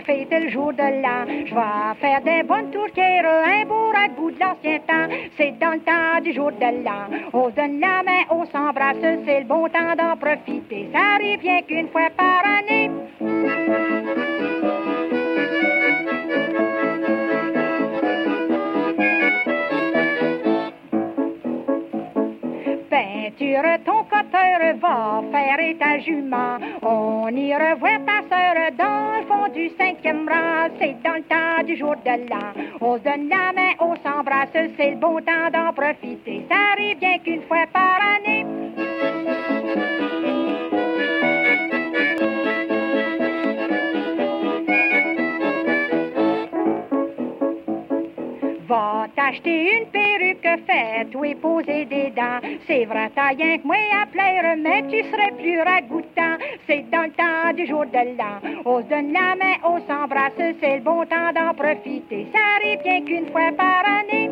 fêter 0.00 0.40
le 0.40 0.50
jour 0.50 0.72
de 0.72 1.02
l'an. 1.02 1.24
Je 1.46 1.54
vais 1.54 1.94
faire 2.00 2.20
des 2.22 2.42
bonnes 2.42 2.70
tourtières, 2.70 3.24
un 3.26 3.64
beau 3.66 3.90
ragoût 3.92 4.30
de 4.30 4.40
l'ancien 4.40 4.78
temps. 4.80 5.08
C'est 5.36 5.58
dans 5.58 5.72
le 5.72 5.80
temps 5.80 6.20
du 6.22 6.32
jour 6.32 6.52
de 6.52 6.84
l'an. 6.84 7.06
On 7.32 7.48
donne 7.50 7.80
la 7.80 8.02
main, 8.02 8.22
on 8.30 8.44
s'embrasse, 8.46 8.96
c'est 9.24 9.40
le 9.40 9.46
bon 9.46 9.68
temps 9.68 9.94
d'en 9.96 10.16
profiter. 10.16 10.88
Ça 10.92 11.00
arrive 11.14 11.40
bien 11.40 11.62
qu'une 11.62 11.88
fois 11.88 12.08
par 12.16 12.42
année. 12.44 12.90
Peinture 22.90 23.62
ton 23.84 24.04
va 24.80 25.22
faire 25.32 25.78
ta 25.78 25.98
jument. 26.00 26.58
On 26.82 27.28
y 27.28 27.54
revoit 27.54 27.98
ta 28.06 28.22
sœur 28.28 28.54
dans 28.78 29.20
le 29.20 29.26
fond 29.26 29.48
du 29.52 29.68
cinquième 29.76 30.28
rang. 30.28 30.68
C'est 30.78 30.96
dans 31.02 31.14
le 31.14 31.22
temps 31.22 31.64
du 31.64 31.76
jour 31.76 31.94
de 32.04 32.30
l'an. 32.30 32.52
On 32.80 32.98
se 32.98 33.02
donne 33.02 33.28
la 33.28 33.52
main, 33.52 33.72
on 33.80 33.94
s'embrasse, 33.96 34.48
c'est 34.52 34.90
le 34.90 34.96
bon 34.96 35.16
temps 35.20 35.50
d'en 35.52 35.72
profiter. 35.72 36.44
Ça 36.48 36.56
arrive 36.72 36.98
bien 36.98 37.18
qu'une 37.18 37.42
fois 37.42 37.66
par 37.72 37.98
année. 38.16 38.65
Va 49.26 49.32
t'acheter 49.32 49.78
une 49.78 49.86
perruque 49.86 50.60
faite 50.66 51.14
ou 51.16 51.24
poser 51.40 51.84
des 51.86 52.10
dents. 52.10 52.38
C'est 52.68 52.84
vrai, 52.84 53.10
t'as 53.12 53.30
rien 53.30 53.58
que 53.58 53.66
moi 53.66 53.76
à 54.00 54.06
plaire, 54.06 54.56
mais 54.56 54.82
tu 54.82 55.02
serais 55.10 55.32
plus 55.36 55.60
ragoûtant. 55.62 56.36
C'est 56.68 56.88
dans 56.92 57.02
le 57.02 57.10
temps 57.10 57.52
du 57.56 57.66
jour 57.66 57.86
de 57.86 58.16
l'an. 58.16 58.38
On 58.64 58.82
se 58.82 58.88
donne 58.88 59.12
la 59.12 59.34
main, 59.34 59.56
on 59.64 59.80
s'embrasse, 59.80 60.32
c'est 60.60 60.76
le 60.76 60.82
bon 60.82 61.04
temps 61.06 61.32
d'en 61.34 61.54
profiter. 61.54 62.28
Ça 62.32 62.38
arrive 62.56 62.82
bien 62.84 63.04
qu'une 63.04 63.26
fois 63.32 63.50
par 63.56 63.84
année. 63.84 64.30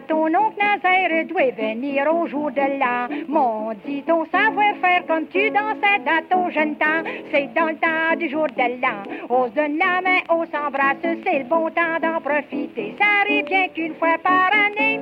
Ton 0.00 0.26
oncle 0.26 0.58
Nazaire 0.58 1.26
doit 1.26 1.50
venir 1.52 2.12
au 2.12 2.26
jour 2.26 2.50
de 2.50 2.78
l'an. 2.78 3.08
Mon 3.28 3.74
ton 4.06 4.24
savoir-faire 4.26 5.06
comme 5.06 5.26
tu 5.28 5.50
dansais 5.50 5.98
dans 6.04 6.22
ton 6.30 6.50
jeune 6.50 6.76
temps. 6.76 7.02
C'est 7.32 7.52
dans 7.54 7.66
le 7.66 7.76
temps 7.76 8.16
du 8.18 8.28
jour 8.28 8.46
de 8.46 8.80
l'an. 8.82 9.02
On 9.28 9.46
se 9.48 9.54
donne 9.54 9.78
la 9.78 10.00
main, 10.02 10.20
on 10.28 10.44
s'embrasse, 10.46 10.96
c'est 11.02 11.38
le 11.38 11.44
bon 11.44 11.70
temps 11.70 11.98
d'en 12.02 12.20
profiter. 12.20 12.94
Ça 12.98 13.06
arrive 13.22 13.44
bien 13.44 13.68
qu'une 13.68 13.94
fois 13.94 14.16
par 14.22 14.50
année. 14.52 15.00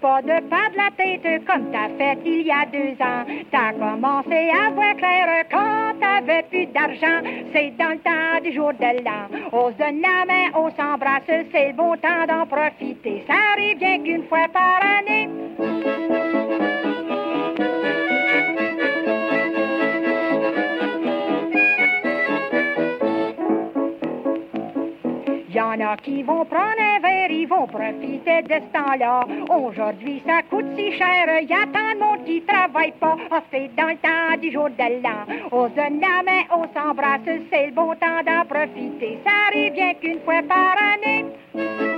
Pas 0.00 0.20
de 0.20 0.40
pas 0.48 0.68
de 0.70 0.76
la 0.76 0.90
tête 0.96 1.44
comme 1.46 1.70
t'as 1.70 1.88
fait 1.96 2.18
il 2.24 2.42
y 2.42 2.50
a 2.50 2.66
deux 2.66 3.00
ans. 3.00 3.24
T'as 3.52 3.72
commencé 3.72 4.50
à 4.50 4.70
voir 4.70 4.96
clair 4.96 5.44
quand 5.50 5.94
t'avais 6.00 6.42
plus 6.50 6.66
d'argent. 6.66 7.22
C'est 7.52 7.70
dans 7.78 7.90
le 7.90 7.98
temps 7.98 8.40
du 8.42 8.52
jour 8.52 8.72
de 8.72 9.04
l'an. 9.04 9.28
On 9.52 9.70
se 9.70 9.78
donne 9.78 10.00
la 10.00 10.24
main, 10.26 10.50
on 10.54 10.70
s'embrasse, 10.70 11.22
c'est 11.26 11.68
le 11.68 11.74
bon 11.74 11.96
temps 11.96 12.26
d'en 12.26 12.46
profiter. 12.46 13.24
Ça 13.28 13.34
arrive 13.52 13.78
bien 13.78 14.02
qu'une 14.02 14.24
fois 14.24 14.48
par 14.52 14.80
année. 14.98 15.28
Y 25.48 25.60
en 25.60 25.80
a 25.80 25.96
qui 25.96 26.22
vont 26.22 26.44
prendre 26.44 26.78
un 26.78 27.00
ils 27.30 27.46
vont 27.46 27.66
profiter 27.66 28.42
de 28.42 28.54
ce 28.54 28.72
temps-là. 28.72 29.26
Aujourd'hui, 29.50 30.22
ça 30.26 30.42
coûte 30.50 30.66
si 30.76 30.92
cher, 30.92 31.40
y 31.42 31.52
a 31.52 31.66
tant 31.66 31.94
de 31.94 31.98
monde 31.98 32.24
qui 32.24 32.42
travaille 32.42 32.92
pas. 32.92 33.16
Ah, 33.30 33.42
c'est 33.50 33.74
dans 33.76 33.88
le 33.88 33.96
temps 33.96 34.40
du 34.40 34.50
jour 34.50 34.68
de 34.70 35.02
l'an. 35.02 35.24
On 35.52 35.68
se 35.68 35.76
la 35.76 36.22
main, 36.22 36.42
on 36.50 36.66
s'embrasse, 36.74 37.20
c'est 37.50 37.66
le 37.66 37.72
bon 37.72 37.94
temps 37.94 38.22
d'en 38.24 38.44
profiter. 38.44 39.18
Ça 39.24 39.32
arrive 39.48 39.72
bien 39.72 39.94
qu'une 39.94 40.20
fois 40.20 40.42
par 40.48 40.76
année. 40.94 41.95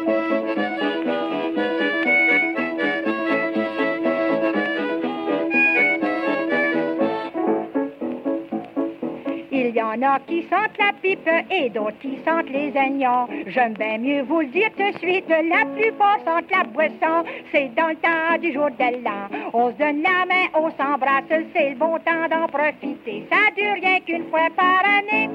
En 9.88 10.03
a 10.03 10.18
qui 10.20 10.42
sentent 10.42 10.79
la 10.79 10.92
pipe 11.01 11.29
et 11.51 11.70
d'autres 11.70 11.98
qui 12.01 12.18
sentent 12.27 12.51
les 12.51 12.72
aignons. 12.77 13.27
J'aime 13.46 13.74
bien 13.74 13.98
mieux 13.98 14.22
vous 14.22 14.40
le 14.40 14.46
dire 14.46 14.70
tout 14.77 14.92
de 14.92 14.98
suite, 14.98 15.29
la 15.29 15.64
plupart 15.64 16.18
sentent 16.24 16.51
la 16.51 16.64
boisson. 16.64 17.24
C'est 17.53 17.74
dans 17.74 17.88
le 17.88 17.96
temps 17.96 18.38
du 18.40 18.53
jour 18.53 18.68
de 18.70 19.05
l'an. 19.05 19.29
On 19.53 19.70
se 19.72 19.79
donne 19.79 20.03
la 20.03 20.27
main, 20.27 20.46
on 20.55 20.70
s'embrasse, 20.70 21.24
c'est 21.55 21.70
le 21.70 21.77
bon 21.77 21.98
temps 21.98 22.29
d'en 22.31 22.46
profiter. 22.48 23.27
Ça 23.31 23.51
dure 23.57 23.74
rien 23.74 24.01
qu'une 24.01 24.29
fois 24.29 24.48
par 24.57 24.83
année. 24.85 25.31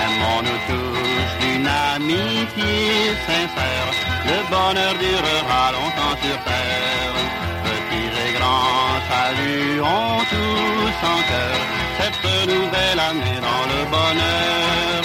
Aimons-nous 0.04 0.60
tous 0.68 1.30
d'une 1.40 1.68
amitié 1.94 3.14
sincère, 3.26 3.88
le 4.30 4.38
bonheur 4.50 4.94
durera 5.04 5.64
longtemps 5.76 6.16
sur 6.22 6.38
terre. 6.48 7.16
Petits 7.64 8.12
et 8.24 8.32
grands 8.38 8.98
saluons 9.10 10.18
tous 10.32 10.98
en 11.14 11.20
cœur 11.30 11.58
cette 11.98 12.48
nouvelle 12.48 13.00
année 13.10 13.40
dans 13.48 13.64
le 13.72 13.80
bonheur. 13.96 15.02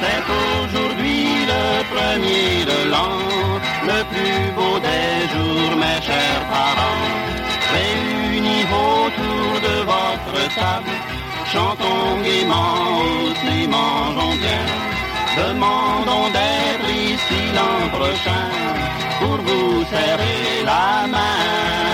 C'est 0.00 0.24
aujourd'hui 0.34 1.46
le 1.52 1.64
premier 1.94 2.64
de 2.72 2.90
l'an, 2.90 3.18
le 3.90 4.00
plus 4.12 4.42
beau 4.56 4.78
des 4.78 5.14
jours, 5.32 5.76
mes 5.76 6.00
chers 6.06 6.44
parents. 6.50 7.04
Réunis 7.72 8.66
autour 8.70 9.53
chantons 11.52 12.20
gaiement 12.22 12.76
aussi, 13.02 13.66
mangeons 13.68 14.36
bien. 14.42 14.64
Demandons 15.36 16.28
d'être 16.34 16.90
ici 16.90 17.40
l'an 17.56 17.88
prochain 17.96 18.48
pour 19.20 19.36
vous 19.46 19.84
serrer 19.90 20.64
la 20.64 21.06
main. 21.08 21.93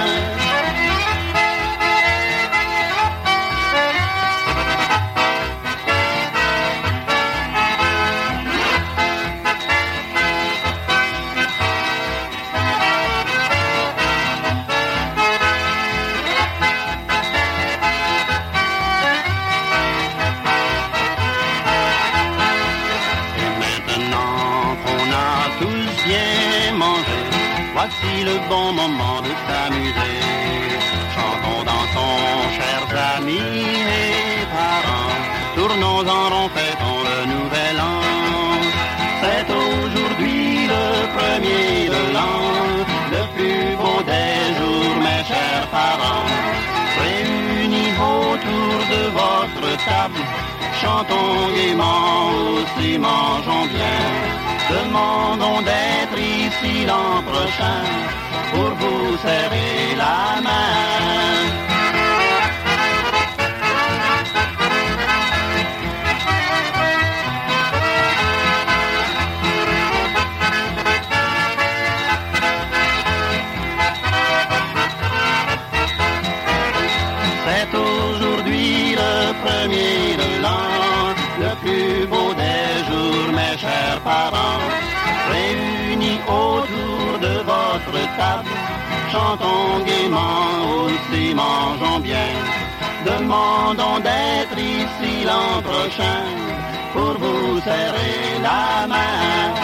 Chantons 50.81 51.53
gaiement 51.55 52.31
aussi, 52.55 52.99
mangeons 52.99 53.67
bien. 53.67 54.01
Demandons 54.71 55.61
d'être 55.63 56.19
ici 56.19 56.87
l'an 56.87 57.23
prochain 57.23 57.83
pour 58.53 58.71
vous 58.81 59.17
serrer 59.19 59.97
la 59.97 60.41
main. 60.41 61.70
Chantons 89.13 89.85
gaiement 89.85 90.85
aussi, 90.85 91.35
mangeons 91.35 92.01
bien. 92.01 92.31
Demandons 93.05 94.01
d'être 94.01 94.59
ici 94.59 95.25
l'an 95.25 95.63
prochain 95.63 96.23
pour 96.93 97.13
vous 97.19 97.61
serrer 97.61 98.43
la 98.43 98.87
main. 98.87 99.55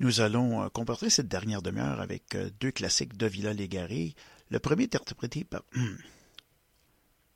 Nous 0.00 0.20
allons 0.20 0.62
euh, 0.62 0.68
comporter 0.68 1.10
cette 1.10 1.28
dernière 1.28 1.62
demi-heure 1.62 2.00
avec 2.00 2.34
euh, 2.34 2.50
deux 2.60 2.72
classiques 2.72 3.16
de 3.16 3.26
Villa 3.26 3.52
Légaré. 3.52 4.14
Le 4.50 4.58
premier 4.58 4.84
est 4.84 4.96
interprété 4.96 5.44
par... 5.44 5.62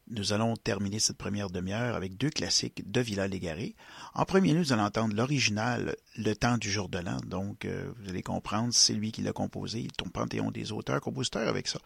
Nous 0.08 0.32
allons 0.32 0.56
terminer 0.56 1.00
cette 1.00 1.16
première 1.16 1.50
demi-heure 1.50 1.96
avec 1.96 2.16
deux 2.16 2.30
classiques 2.30 2.88
de 2.90 3.00
Villa 3.00 3.26
Légaré. 3.26 3.74
En 4.14 4.24
premier 4.24 4.52
lieu, 4.52 4.60
nous 4.60 4.72
allons 4.72 4.84
entendre 4.84 5.16
l'original 5.16 5.96
Le 6.16 6.34
temps 6.34 6.58
du 6.58 6.70
jour 6.70 6.88
de 6.88 6.98
l'an. 6.98 7.18
Donc, 7.26 7.64
euh, 7.64 7.90
vous 7.98 8.08
allez 8.08 8.22
comprendre, 8.22 8.72
c'est 8.72 8.92
lui 8.92 9.10
qui 9.10 9.22
l'a 9.22 9.32
composé, 9.32 9.88
ton 9.96 10.08
panthéon 10.08 10.52
des 10.52 10.70
auteurs, 10.70 11.00
compositeurs 11.00 11.48
avec 11.48 11.66
ça. 11.66 11.80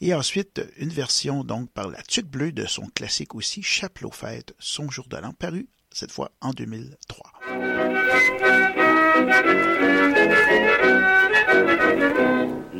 Et 0.00 0.12
ensuite, 0.12 0.60
une 0.78 0.88
version 0.88 1.44
donc 1.44 1.70
par 1.70 1.88
la 1.88 2.02
Tuque 2.02 2.26
Bleue 2.26 2.50
de 2.50 2.66
son 2.66 2.86
classique 2.86 3.36
aussi, 3.36 3.62
Chapelot 3.62 4.10
Fête, 4.10 4.54
son 4.58 4.90
jour 4.90 5.06
de 5.08 5.16
l'an, 5.18 5.32
paru 5.32 5.68
cette 5.92 6.10
fois 6.10 6.32
en 6.40 6.50
2003. 6.50 7.32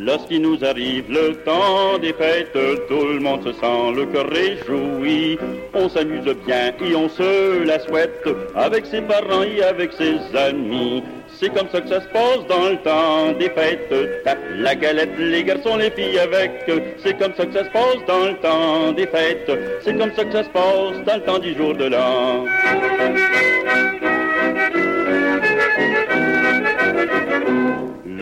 Lorsqu'il 0.04 0.42
nous 0.42 0.64
arrive 0.64 1.04
le 1.08 1.34
temps 1.44 1.96
des 2.00 2.12
fêtes, 2.12 2.52
tout 2.88 3.06
le 3.06 3.20
monde 3.20 3.44
se 3.44 3.52
sent 3.52 3.92
le 3.94 4.04
cœur 4.06 4.28
réjoui. 4.28 5.38
On 5.74 5.88
s'amuse 5.88 6.24
bien 6.44 6.72
et 6.84 6.96
on 6.96 7.08
se 7.08 7.62
la 7.64 7.78
souhaite 7.78 8.28
avec 8.56 8.86
ses 8.86 9.00
parents 9.02 9.44
et 9.44 9.62
avec 9.62 9.92
ses 9.92 10.16
amis. 10.36 11.04
C'est 11.28 11.54
comme 11.54 11.68
ça 11.70 11.80
que 11.80 11.88
ça 11.88 12.00
se 12.00 12.08
passe 12.08 12.44
dans 12.48 12.70
le 12.70 12.76
temps 12.78 13.32
des 13.38 13.50
fêtes. 13.50 14.24
Tape 14.24 14.38
la 14.56 14.74
galette, 14.74 15.16
les 15.18 15.44
garçons, 15.44 15.76
les 15.76 15.90
filles 15.92 16.18
avec. 16.18 16.68
C'est 16.98 17.16
comme 17.16 17.34
ça 17.36 17.46
que 17.46 17.52
ça 17.52 17.64
se 17.64 17.70
passe 17.70 18.04
dans 18.08 18.26
le 18.26 18.34
temps 18.40 18.92
des 18.92 19.06
fêtes. 19.06 19.52
C'est 19.82 19.96
comme 19.96 20.12
ça 20.16 20.24
que 20.24 20.32
ça 20.32 20.42
se 20.42 20.50
passe 20.50 21.04
dans 21.06 21.14
le 21.14 21.22
temps 21.22 21.38
du 21.38 21.54
jour 21.54 21.74
de 21.74 21.84
l'an. 21.84 22.44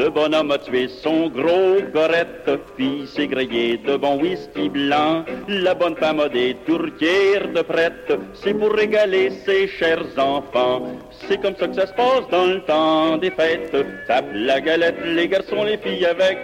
Le 0.01 0.09
bonhomme 0.09 0.51
a 0.51 0.57
tué 0.57 0.89
son 0.89 1.29
gros 1.29 1.77
gorette, 1.93 2.51
puis 2.75 3.07
s'est 3.07 3.27
grillé 3.27 3.77
de 3.77 3.99
bon 3.99 4.19
whisky 4.19 4.71
blanc. 4.71 5.27
La 5.47 5.75
bonne 5.75 5.95
femme 5.95 6.21
a 6.21 6.31
des 6.31 6.57
tourtières 6.67 7.49
de 7.55 7.61
prête, 7.61 8.11
c'est 8.33 8.55
pour 8.55 8.73
régaler 8.73 9.29
ses 9.45 9.69
chers 9.69 10.07
enfants. 10.17 10.87
C'est 11.29 11.39
comme 11.43 11.55
ça 11.55 11.69
que 11.69 11.75
ça 11.75 11.87
se 11.87 11.93
passe 11.93 12.27
dans 12.31 12.47
le 12.47 12.63
temps 12.63 13.19
des 13.19 13.31
fêtes. 13.31 13.77
Tape 14.09 14.31
la 14.33 14.63
galette, 14.63 15.05
les 15.05 15.29
garçons, 15.29 15.65
les 15.65 15.77
filles 15.77 16.07
avec. 16.07 16.39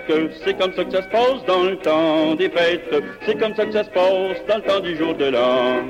C'est 0.45 0.59
comme 0.59 0.75
ça 0.75 0.85
que 0.85 0.92
ça 0.92 1.03
se 1.05 1.09
passe 1.09 1.42
dans 1.47 1.62
le 1.62 1.79
temps 1.79 2.35
des 2.35 2.51
fêtes. 2.51 2.95
C'est 3.25 3.38
comme 3.38 3.55
ça 3.55 3.64
que 3.64 3.73
ça 3.73 3.85
se 3.85 3.90
passe 3.90 4.37
dans 4.47 4.57
le 4.57 4.62
temps 4.64 4.81
du 4.81 4.97
jour 4.99 5.14
de 5.14 5.31
l'an. 5.31 5.81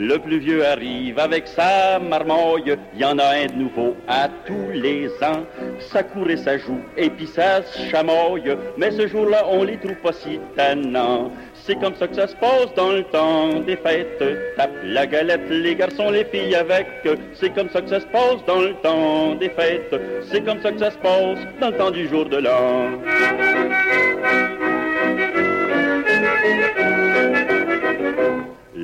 Le 0.00 0.16
plus 0.16 0.38
vieux 0.38 0.64
arrive 0.64 1.18
avec 1.18 1.48
sa 1.48 1.98
marmoille, 1.98 2.76
il 2.94 3.00
y 3.00 3.04
en 3.04 3.18
a 3.18 3.34
un 3.34 3.46
de 3.46 3.54
nouveau 3.54 3.96
à 4.06 4.28
tous 4.46 4.70
les 4.72 5.08
ans. 5.24 5.42
Ça 5.80 6.04
court 6.04 6.30
et 6.30 6.36
ça 6.36 6.56
joue, 6.56 6.78
et 6.96 7.10
puis 7.10 7.26
ça 7.26 7.62
chamoille, 7.90 8.56
mais 8.76 8.92
ce 8.92 9.08
jour-là, 9.08 9.44
on 9.50 9.64
les 9.64 9.76
trouve 9.76 9.96
pas 9.96 10.12
si 10.12 10.38
tannants. 10.54 11.32
C'est 11.52 11.80
comme 11.80 11.96
ça 11.96 12.06
que 12.06 12.14
ça 12.14 12.28
se 12.28 12.36
passe 12.36 12.72
dans 12.76 12.92
le 12.92 13.02
temps 13.02 13.58
des 13.58 13.76
fêtes. 13.76 14.22
Tape 14.56 14.70
la 14.84 15.04
galette, 15.04 15.50
les 15.50 15.74
garçons, 15.74 16.12
les 16.12 16.24
filles 16.26 16.54
avec. 16.54 16.86
C'est 17.34 17.52
comme 17.52 17.68
ça 17.68 17.80
que 17.80 17.88
ça 17.88 17.98
se 17.98 18.06
passe 18.06 18.44
dans 18.46 18.60
le 18.60 18.74
temps 18.74 19.34
des 19.34 19.48
fêtes. 19.48 19.96
C'est 20.30 20.44
comme 20.44 20.62
ça 20.62 20.70
que 20.70 20.78
ça 20.78 20.92
se 20.92 20.98
passe 20.98 21.38
dans 21.60 21.70
le 21.70 21.76
temps 21.76 21.90
du 21.90 22.06
jour 22.06 22.24
de 22.24 22.36
l'an. 22.36 22.92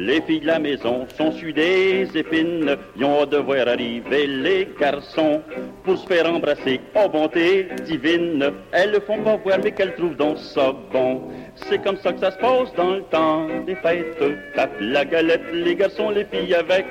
Les 0.06 0.20
filles 0.20 0.40
de 0.40 0.48
la 0.48 0.58
maison 0.58 1.06
sont 1.16 1.32
sur 1.32 1.54
des 1.54 2.06
épines, 2.14 2.76
ils 2.94 3.04
ont 3.06 3.22
hâte 3.22 3.30
de 3.30 3.38
voir 3.38 3.66
arriver 3.66 4.26
les 4.26 4.68
garçons 4.78 5.40
pour 5.82 5.96
se 5.96 6.06
faire 6.06 6.30
embrasser 6.30 6.78
en 6.94 7.08
bonté 7.08 7.68
divine. 7.86 8.52
Elles 8.72 8.90
le 8.90 9.00
font 9.00 9.22
pas 9.22 9.36
voir, 9.36 9.60
mais 9.64 9.72
qu'elles 9.72 9.94
trouvent 9.94 10.14
donc 10.14 10.36
ça 10.36 10.74
bon. 10.92 11.22
C'est 11.54 11.82
comme 11.82 11.96
ça 11.96 12.12
que 12.12 12.20
ça 12.20 12.32
se 12.32 12.36
passe 12.36 12.74
dans 12.76 12.96
le 12.96 13.02
temps 13.04 13.46
des 13.64 13.76
fêtes. 13.76 14.22
Tape 14.54 14.76
la 14.78 15.06
galette, 15.06 15.40
les 15.54 15.74
garçons, 15.74 16.10
les 16.10 16.26
filles 16.26 16.54
avec. 16.54 16.84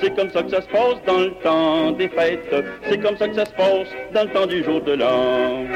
C'est 0.00 0.16
comme 0.16 0.30
ça 0.30 0.42
que 0.42 0.48
ça 0.50 0.62
se 0.62 0.68
passe 0.68 1.04
dans 1.06 1.20
le 1.20 1.32
temps 1.42 1.90
des 1.90 2.08
fêtes. 2.08 2.64
C'est 2.88 2.98
comme 3.02 3.18
ça 3.18 3.28
que 3.28 3.34
ça 3.34 3.44
se 3.44 3.52
passe 3.52 3.88
dans 4.14 4.24
le 4.24 4.30
temps 4.30 4.46
du 4.46 4.64
jour 4.64 4.80
de 4.80 4.92
l'an. 4.92 5.66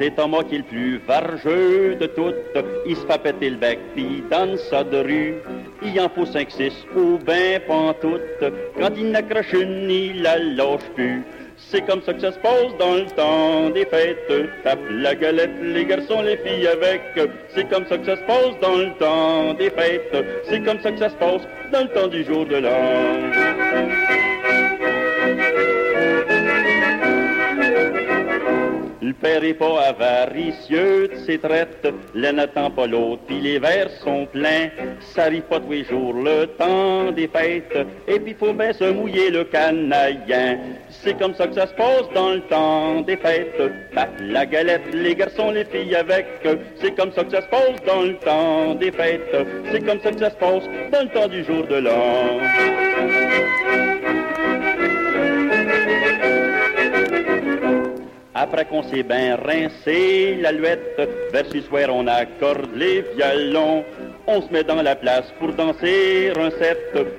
C'est 0.00 0.16
mot 0.26 0.42
qui 0.42 0.54
est 0.54 0.58
le 0.58 0.64
plus 0.64 0.98
vargeux 1.06 1.94
de 1.94 2.06
toutes. 2.06 2.34
Il 2.86 2.96
se 2.96 3.04
fait 3.04 3.22
péter 3.22 3.50
le 3.50 3.56
bec, 3.56 3.78
puis 3.94 4.24
donne 4.30 4.56
ça 4.56 4.82
de 4.82 4.96
rue. 4.96 5.34
Il 5.82 6.00
en 6.00 6.08
faut 6.08 6.24
cinq, 6.24 6.50
six, 6.50 6.72
ou 6.96 7.18
ben 7.18 7.60
pantoute. 7.68 8.22
Quand 8.78 8.88
il 8.96 9.10
n'accroche 9.10 9.52
une, 9.52 10.22
la 10.22 10.38
lâche 10.38 10.88
plus. 10.94 11.22
C'est 11.58 11.82
comme 11.82 12.00
ça 12.00 12.14
que 12.14 12.20
ça 12.22 12.32
se 12.32 12.38
passe 12.38 12.74
dans 12.78 12.94
le 12.94 13.04
temps 13.14 13.68
des 13.68 13.84
fêtes. 13.84 14.32
Tape 14.64 14.78
la 14.88 15.14
galette, 15.14 15.50
les 15.62 15.84
garçons, 15.84 16.22
les 16.22 16.38
filles 16.38 16.66
avec. 16.66 17.02
C'est 17.54 17.68
comme 17.68 17.84
ça 17.84 17.98
que 17.98 18.06
ça 18.06 18.16
se 18.16 18.22
passe 18.22 18.58
dans 18.62 18.76
le 18.76 18.94
temps 18.98 19.52
des 19.52 19.68
fêtes. 19.68 20.16
C'est 20.44 20.64
comme 20.64 20.80
ça 20.80 20.92
que 20.92 20.98
ça 20.98 21.10
se 21.10 21.16
passe 21.16 21.42
dans 21.70 21.82
le 21.82 21.88
temps 21.88 22.08
du 22.08 22.24
jour 22.24 22.46
de 22.46 22.56
l'an. 22.56 23.60
Le 29.02 29.14
père 29.14 29.42
est 29.42 29.54
pas 29.54 29.80
avaricieux 29.80 31.08
de 31.08 31.16
ses 31.26 31.38
traites, 31.38 31.88
l'un 32.14 32.32
n'attend 32.32 32.70
pas 32.70 32.86
l'autre, 32.86 33.22
puis 33.26 33.40
les 33.40 33.58
verres 33.58 33.90
sont 34.04 34.26
pleins. 34.26 34.68
Ça 35.00 35.24
arrive 35.24 35.42
pas 35.42 35.58
tous 35.58 35.70
les 35.70 35.84
jours 35.84 36.12
le 36.12 36.46
temps 36.46 37.10
des 37.10 37.26
fêtes, 37.26 37.78
et 38.06 38.20
puis 38.20 38.36
faut 38.38 38.52
bien 38.52 38.74
se 38.74 38.84
mouiller 38.84 39.30
le 39.30 39.44
canaillin. 39.44 40.58
C'est 40.90 41.18
comme 41.18 41.34
ça 41.34 41.46
que 41.46 41.54
ça 41.54 41.66
se 41.66 41.74
passe 41.74 42.10
dans 42.14 42.32
le 42.32 42.40
temps 42.42 43.00
des 43.00 43.16
fêtes. 43.16 43.62
La 44.20 44.44
galette, 44.44 44.92
les 44.92 45.14
garçons, 45.14 45.50
les 45.50 45.64
filles 45.64 45.94
avec. 45.94 46.26
C'est 46.76 46.94
comme 46.94 47.12
ça 47.12 47.24
que 47.24 47.30
ça 47.30 47.40
se 47.40 47.48
passe 47.48 47.82
dans 47.86 48.02
le 48.02 48.16
temps 48.16 48.74
des 48.74 48.92
fêtes. 48.92 49.34
C'est 49.72 49.84
comme 49.84 50.00
ça 50.00 50.12
que 50.12 50.18
ça 50.18 50.30
se 50.30 50.36
passe 50.36 50.64
dans 50.92 51.02
le 51.02 51.08
temps 51.08 51.28
du 51.28 51.42
jour 51.44 51.66
de 51.66 51.76
l'an. 51.76 53.89
Après 58.42 58.64
qu'on 58.64 58.82
s'est 58.82 59.02
bien 59.02 59.36
rincé 59.36 60.38
l'alouette, 60.40 60.98
vers 61.30 61.44
ce 61.52 61.60
soir 61.60 61.88
on 61.90 62.06
accorde 62.06 62.70
les 62.74 63.04
violons. 63.14 63.84
On 64.26 64.40
se 64.40 64.50
met 64.50 64.64
dans 64.64 64.80
la 64.80 64.96
place 64.96 65.30
pour 65.38 65.52
danser 65.52 66.32
un 66.34 66.50
set. 66.52 66.78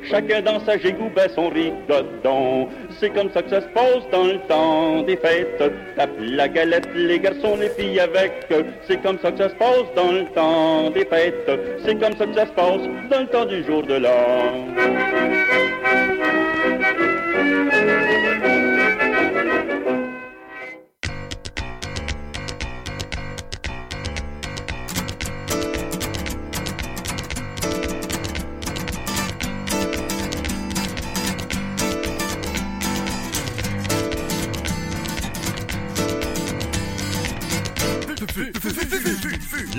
Chacun 0.09 0.41
dans 0.41 0.59
sa 0.61 0.79
gigoube 0.79 1.19
à 1.19 1.29
son 1.29 1.49
rigodon. 1.49 2.69
C'est 2.99 3.11
comme 3.11 3.29
ça 3.31 3.43
que 3.43 3.51
ça 3.51 3.61
se 3.61 3.67
passe 3.67 4.09
dans 4.11 4.23
le 4.23 4.39
temps 4.47 5.03
des 5.03 5.17
fêtes. 5.17 5.61
Tape 5.95 6.09
la 6.19 6.47
galette, 6.47 6.89
les 6.95 7.19
garçons, 7.19 7.55
les 7.55 7.69
filles 7.69 7.99
avec. 7.99 8.47
C'est 8.87 8.99
comme 9.03 9.19
ça 9.19 9.31
que 9.31 9.37
ça 9.37 9.49
se 9.49 9.55
passe 9.55 9.93
dans 9.95 10.11
le 10.11 10.25
temps 10.33 10.89
des 10.89 11.05
fêtes. 11.05 11.51
C'est 11.85 11.99
comme 11.99 12.17
ça 12.17 12.25
que 12.25 12.33
ça 12.33 12.47
se 12.47 12.53
passe 12.53 12.81
dans 13.11 13.19
le 13.19 13.27
temps 13.27 13.45
du 13.45 13.63
jour 13.63 13.83
de 13.83 13.93
l'an. 13.93 16.40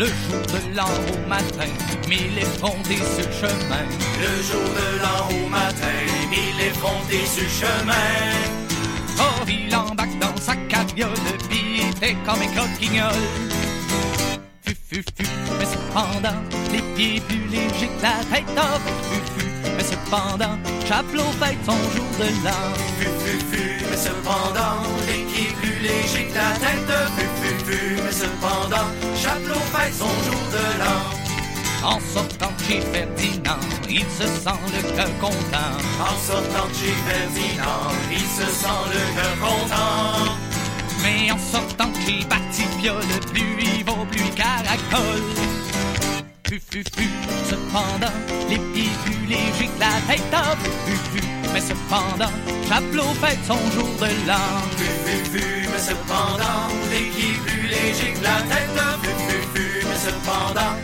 Le 0.03 0.09
jour 0.09 0.43
de 0.49 0.77
l'an 0.77 0.91
au 1.12 1.29
matin, 1.29 1.71
mille 2.09 2.37
effrontés 2.37 2.97
sur 2.97 3.25
le 3.25 3.33
chemin. 3.41 3.85
Le 4.21 4.43
jour 4.43 4.69
de 4.79 5.01
l'an 5.01 5.29
au 5.31 5.49
matin, 5.49 5.97
mille 6.29 6.61
effrontés 6.61 7.25
sur 7.25 7.45
le 7.45 7.49
chemin. 7.49 8.11
Oh, 9.21 9.45
il 9.47 9.73
embarque 9.73 10.19
dans 10.19 10.37
sa 10.41 10.57
carriole, 10.57 11.12
puis 11.49 11.83
était 11.88 12.17
comme 12.27 12.43
un 12.43 12.49
croquignol. 12.49 13.15
Fu, 14.65 14.75
fu, 14.91 15.05
fu, 15.17 15.25
mais 15.57 15.67
cependant, 15.67 16.43
les 16.73 16.83
pieds 16.97 17.21
plus 17.21 17.47
légers 17.47 17.91
que 17.97 18.03
la 18.03 18.25
tête. 18.29 18.45
Oh, 18.57 18.81
fu, 19.09 19.21
fu, 19.38 19.47
mais 19.77 19.85
cependant, 19.85 20.59
Chaplot 20.88 21.33
fête 21.41 21.59
son 21.65 21.79
jour 21.95 22.11
de 22.19 22.45
l'an. 22.45 22.75
Fu, 22.99 23.07
fu, 23.23 23.38
fu, 23.53 23.85
mais 23.88 23.97
cependant, 23.97 24.83
les 25.07 25.23
pieds 25.33 25.55
plus 25.62 25.79
légers 25.81 26.27
que 26.27 26.35
la 26.35 26.51
tête. 26.59 26.93
Fu, 27.17 27.25
fu, 27.41 27.53
fu, 27.65 28.03
mais 28.03 28.11
cependant, 28.11 28.91
Chaplot 29.15 29.41
fête 29.73 29.95
son 29.95 30.15
jour 30.27 30.43
de 30.57 30.65
l'an. 30.81 31.23
En 31.85 31.99
sortant 32.15 32.53
de 32.57 32.63
chez 32.65 32.81
Ferdinand, 32.81 33.59
il 33.89 34.07
se 34.19 34.27
sent 34.27 34.63
le 34.75 34.83
cœur 34.97 35.13
content. 35.21 35.73
En 36.01 36.17
sortant 36.29 36.69
de 36.69 36.75
chez 36.75 36.95
Ferdinand, 37.07 37.91
il 38.11 38.27
se 38.39 38.47
sent 38.61 38.83
le 38.95 39.03
cœur 39.17 39.35
content. 39.41 40.33
Mais 41.03 41.33
en 41.33 41.39
sortant 41.39 41.89
de 41.89 41.99
chez 42.05 42.25
Batipiole, 42.27 43.13
plus 43.33 43.57
il 43.61 43.85
va, 43.85 43.95
plus 44.11 44.21
il 44.21 44.35
caracole. 44.35 45.23
Fu, 46.47 46.61
fu, 46.71 46.85
fu, 46.97 47.09
cependant, 47.49 48.17
les 48.49 48.59
plus 48.59 49.27
légers 49.27 49.71
que 49.75 49.81
la 49.81 49.95
tête. 50.07 50.23
Ah, 50.33 50.55
fu, 50.85 51.21
mais 51.53 51.61
cependant, 51.61 52.33
Chaplot 52.69 53.15
fête 53.21 53.39
son 53.47 53.59
jour 53.73 53.89
de 54.01 54.29
l'an. 54.29 54.63
Fu, 54.77 54.85
fu, 54.85 55.39
fu, 55.39 55.69
mais 55.73 55.79
cependant, 55.79 56.69
les 56.91 57.09
plus 57.45 57.63
légers 57.63 58.13
que 58.13 58.23
la 58.23 58.43
tête. 58.43 59.02
Cependant, 60.05 60.75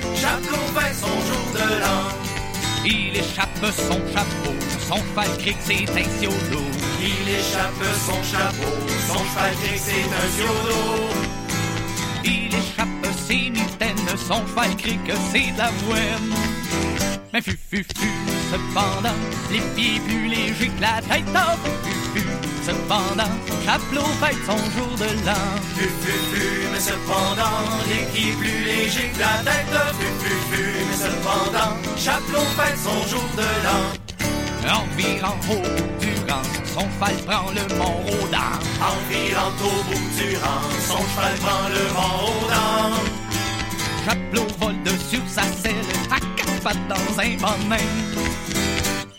fête 0.74 0.94
son 0.94 1.14
jour 1.26 1.46
de 1.54 1.68
l'an. 1.81 2.04
Il 2.85 3.16
échappe 3.16 3.64
son 3.88 4.00
chapeau, 4.12 4.54
son 4.88 4.96
cheval 4.96 5.28
crie 5.38 5.54
que 5.54 5.64
c'est 5.66 5.90
un 5.90 6.09
ciolo. 6.18 6.62
Il 7.00 7.28
échappe 7.28 7.85
son 8.07 8.22
chapeau, 8.22 8.74
son 9.09 9.22
cheval 9.31 9.54
crie 9.62 9.74
que 9.74 9.85
c'est 9.88 10.09
un 10.20 10.28
ciolo. 10.37 10.83
Il 12.24 12.54
échappe 12.54 13.07
ses 13.26 13.50
mitaines, 13.50 14.16
son 14.28 14.46
cheval 14.46 14.76
crie 14.76 14.98
que 15.07 15.14
c'est 15.33 15.50
de 15.52 15.59
la 15.59 15.70
moine. 15.85 16.35
Mais 17.33 17.42
fu 17.42 17.59
fu 17.70 17.85
fu, 17.96 18.09
cependant, 18.52 19.18
les 19.50 19.61
pieds 19.74 20.00
plus 20.00 20.28
légers 20.28 20.70
que 20.70 20.81
la 20.81 21.02
tête. 21.02 21.24
Oh, 21.35 21.57
fu 21.85 21.97
cependant, 22.64 23.32
Chaplot 23.64 24.10
fête 24.20 24.42
son 24.46 24.58
jour 24.76 24.92
de 24.96 25.26
l'an. 25.26 25.46
Fu 25.76 25.88
fu 26.02 26.12
fu, 26.32 26.68
mais 26.72 26.80
cependant, 26.80 27.64
les 27.88 28.04
pieds 28.12 28.32
plus 28.32 28.64
légers 28.64 29.10
que 29.14 29.20
la 29.20 29.42
tête. 29.44 29.66
Fu 29.98 30.06
fu 30.20 30.34
fu, 30.50 30.62
mais 30.88 30.96
cependant, 30.96 31.72
Chaplot 31.96 32.48
fête 32.56 32.78
son 32.82 33.06
jour 33.08 33.28
de 33.36 33.48
l'an. 33.64 33.98
En 34.68 34.84
virant 34.96 35.36
au 35.48 35.56
bout 35.56 35.98
du 36.00 36.12
rang, 36.28 36.42
son 36.66 36.80
cheval 36.80 37.16
prend 37.26 37.50
le 37.50 37.74
mont 37.76 38.02
Rodin. 38.04 38.52
En 38.82 38.96
virant 39.08 39.52
au 39.62 39.82
bout 39.88 40.08
du 40.18 40.36
rang, 40.36 40.62
son 40.86 40.98
cheval 40.98 41.34
prend 41.40 41.68
le 41.68 41.84
mont 41.94 42.26
Rodin. 42.26 43.18
Chaplot 44.04 44.46
vole 44.60 44.82
de 44.82 44.90
sur 45.08 45.22
sa 45.26 45.42
selle, 45.42 45.74
à 46.10 46.18
quatre 46.36 46.60
pattes 46.62 46.88
dans 46.88 47.20
un 47.20 47.36
bonnet. 47.36 47.84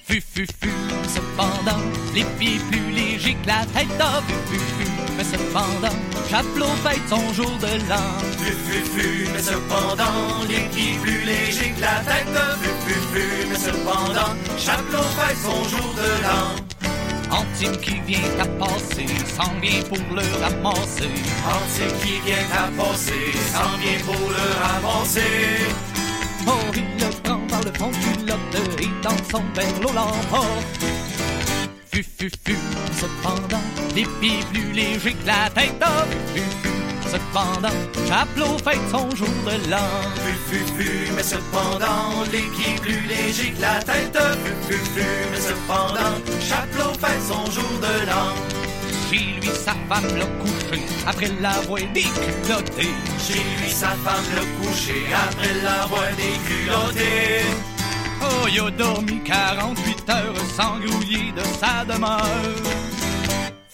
Fu 0.09 0.19
fu 0.21 0.43
fu, 0.59 0.71
cependant, 1.07 1.83
les 2.15 2.23
pieds 2.39 2.59
plus 2.71 2.89
légers 2.89 3.37
que 3.43 3.47
la 3.47 3.63
tête. 3.75 4.01
Fu 4.25 4.33
fu 4.49 4.57
fu, 4.57 4.87
mais 5.15 5.23
cependant, 5.23 5.97
Chaplot 6.31 6.75
fête 6.83 7.07
son 7.07 7.31
jour 7.31 7.51
de 7.61 7.67
l'an. 7.87 8.17
Fu 8.39 8.51
fu 8.51 8.79
fu, 8.93 9.27
mais 9.31 9.39
cependant, 9.39 10.41
les 10.49 10.67
pieds 10.73 10.97
plus 11.03 11.21
légers 11.25 11.73
que 11.75 11.81
la 11.81 11.99
tête. 12.09 12.25
Fu 12.59 12.69
fu 12.87 12.99
fu, 13.13 13.47
mais 13.51 13.59
cependant, 13.59 14.33
Chaplot 14.57 15.09
fête 15.19 15.37
son 15.43 15.63
jour 15.69 15.93
de 15.93 16.09
l'an. 16.23 16.55
Antime 17.29 17.77
qui 17.77 17.99
vient 18.07 18.31
à 18.39 18.45
passer, 18.45 19.05
s'en 19.37 19.59
vient 19.61 19.83
pour 19.83 20.15
le 20.15 20.23
ramasser. 20.41 21.13
Antime 21.45 21.95
qui 22.01 22.19
vient 22.25 22.49
à 22.57 22.65
passer, 22.81 23.31
s'en 23.53 23.77
vient 23.77 24.01
pour 24.07 24.27
le 24.27 24.45
ramasser. 24.63 25.21
Oh, 26.47 26.71
il 26.73 27.05
le 27.05 27.11
prend 27.21 27.38
fond 27.77 27.91
du 27.91 28.17
culotte 28.17 28.79
et 28.79 28.89
dans 29.03 29.17
son 29.31 29.43
verre 29.53 29.93
l'emporte. 29.93 30.79
Fu 31.91 32.03
fu 32.03 32.29
fu, 32.45 32.55
cependant, 32.93 33.63
les 33.95 34.05
pieds 34.19 34.39
plus 34.51 34.71
légers 34.71 35.13
que 35.13 35.27
la 35.27 35.49
tête. 35.49 35.83
Fu 36.33 36.41
fu, 36.61 36.69
cependant, 37.07 37.75
Chaplot 38.07 38.57
fête 38.63 38.89
son 38.91 39.09
jour 39.15 39.35
de 39.45 39.69
l'an. 39.69 39.77
Fu 40.23 40.33
fu 40.49 40.63
fu, 40.77 41.11
mais 41.15 41.23
cependant, 41.23 42.23
les 42.31 42.47
pieds 42.55 42.75
plus 42.81 43.01
légers 43.07 43.51
que 43.51 43.61
la 43.61 43.79
tête. 43.79 44.17
Fu 44.67 44.73
fu 44.73 44.79
fu, 44.93 45.05
mais 45.31 45.41
cependant, 45.41 46.15
Chaplot 46.47 46.93
fête 46.99 47.21
son 47.27 47.51
jour 47.51 47.79
de 47.81 48.05
l'an. 48.07 48.68
Chez 49.09 49.17
lui, 49.17 49.47
sa 49.47 49.73
femme 49.89 50.17
l'a 50.19 50.25
couché 50.39 50.83
après 51.07 51.31
l'avoir 51.41 51.79
déculotté. 51.93 52.89
Chez 53.17 53.41
lui, 53.57 53.69
sa 53.69 53.87
femme 53.87 54.23
l'a 54.35 54.45
couché 54.61 54.93
après 55.27 55.53
l'avoir 55.63 56.09
déculotté. 56.15 57.41
Oh, 58.21 58.47
il 58.47 58.59
a 58.59 58.69
dormi 58.69 59.19
48 59.23 60.09
heures 60.09 60.35
sans 60.55 60.77
grouiller 60.79 61.31
de 61.31 61.41
sa 61.59 61.83
demeure. 61.85 63.08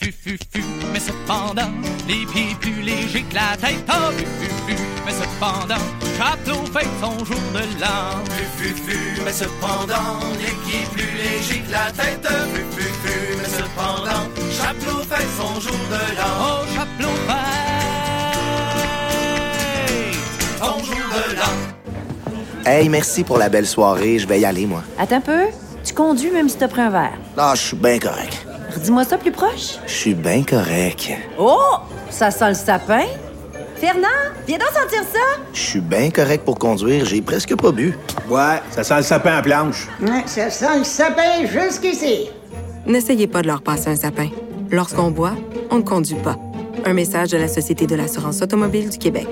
Fu 0.06 0.12
fu 0.12 0.38
fu, 0.54 0.62
mais 0.94 1.00
cependant, 1.00 1.72
les 2.08 2.28
pieds 2.32 2.56
plus 2.62 2.80
légers 2.84 3.26
que 3.28 3.34
la 3.34 3.58
tête. 3.58 3.84
Oh, 3.89 4.12
fu 4.15 4.24
fu 4.24 4.48
fu, 4.68 4.76
mais 5.04 5.12
cependant, 5.12 5.84
Chaplot 6.15 6.63
fête 6.72 6.94
son 7.02 7.26
jour 7.26 7.41
de 7.56 7.82
l'an. 7.82 8.24
Fu 8.30 8.44
fu 8.56 8.70
fu, 8.76 9.00
mais 9.26 9.34
cependant, 9.34 10.20
les 10.38 10.54
pieds 10.63 10.86
plus 10.94 11.12
légers 11.18 11.63
que 11.65 11.72
la 11.72 11.91
tête. 11.91 12.28
Fu 12.54 12.62
fu 12.78 12.84
fu, 12.84 13.36
mais 13.36 13.50
cependant, 13.50 14.30
Chaplot 14.52 15.02
fête 15.10 15.32
son 15.39 15.60
jour 15.60 15.82
de 15.89 16.04
l'an. 16.15 16.34
Oh, 16.39 16.62
Chaplot 16.76 17.18
fête 17.26 17.65
son 20.60 20.78
jour 20.84 21.06
de 21.15 21.36
l'an. 21.36 21.56
Hey, 22.63 22.89
merci 22.89 23.24
pour 23.24 23.39
la 23.39 23.50
belle 23.50 23.65
soirée. 23.65 24.20
Je 24.20 24.28
vais 24.28 24.39
y 24.39 24.46
aller, 24.46 24.68
moi. 24.68 24.84
Attends 25.00 25.15
un 25.15 25.22
peu. 25.22 25.46
Tu 25.84 25.96
conduis 25.96 26.30
même 26.30 26.48
si 26.48 26.58
t'as 26.58 26.68
pris 26.68 26.82
un 26.82 26.91
verre. 26.91 27.18
Ah, 27.36 27.54
je 27.56 27.62
suis 27.62 27.76
bien 27.76 27.98
correct. 27.98 28.46
Redis-moi 28.76 29.06
ça 29.06 29.18
plus 29.18 29.32
proche. 29.32 29.80
Je 29.88 29.94
suis 29.94 30.14
bien 30.14 30.44
correct. 30.44 31.12
Oh! 31.40 31.78
Ça 32.10 32.32
sent 32.32 32.50
le 32.50 32.56
sapin. 32.56 33.04
Fernand, 33.78 34.08
viens 34.48 34.58
donc 34.58 34.70
sentir 34.70 35.02
ça. 35.04 35.42
Je 35.54 35.60
suis 35.60 35.80
bien 35.82 36.10
correct 36.10 36.44
pour 36.44 36.58
conduire. 36.58 37.06
J'ai 37.06 37.22
presque 37.22 37.56
pas 37.56 37.72
bu. 37.72 37.98
Ouais, 38.30 38.62
ça 38.72 38.84
sent 38.84 38.98
le 38.98 39.04
sapin 39.04 39.40
en 39.40 39.42
planche. 39.42 39.88
Ouais, 40.02 40.24
ça 40.26 40.50
sent 40.50 40.80
le 40.80 40.84
sapin 40.84 41.46
jusqu'ici. 41.46 42.30
N'essayez 42.86 43.28
pas 43.28 43.42
de 43.42 43.48
leur 43.48 43.62
passer 43.62 43.90
un 43.90 43.96
sapin. 43.96 44.30
Lorsqu'on 44.72 45.12
boit, 45.12 45.36
on 45.72 45.78
ne 45.78 45.82
conduit 45.82 46.16
pas. 46.16 46.38
Un 46.86 46.94
message 46.94 47.30
de 47.30 47.38
la 47.38 47.48
Société 47.48 47.88
de 47.88 47.96
l'assurance 47.96 48.42
automobile 48.42 48.90
du 48.90 48.98
Québec. 48.98 49.28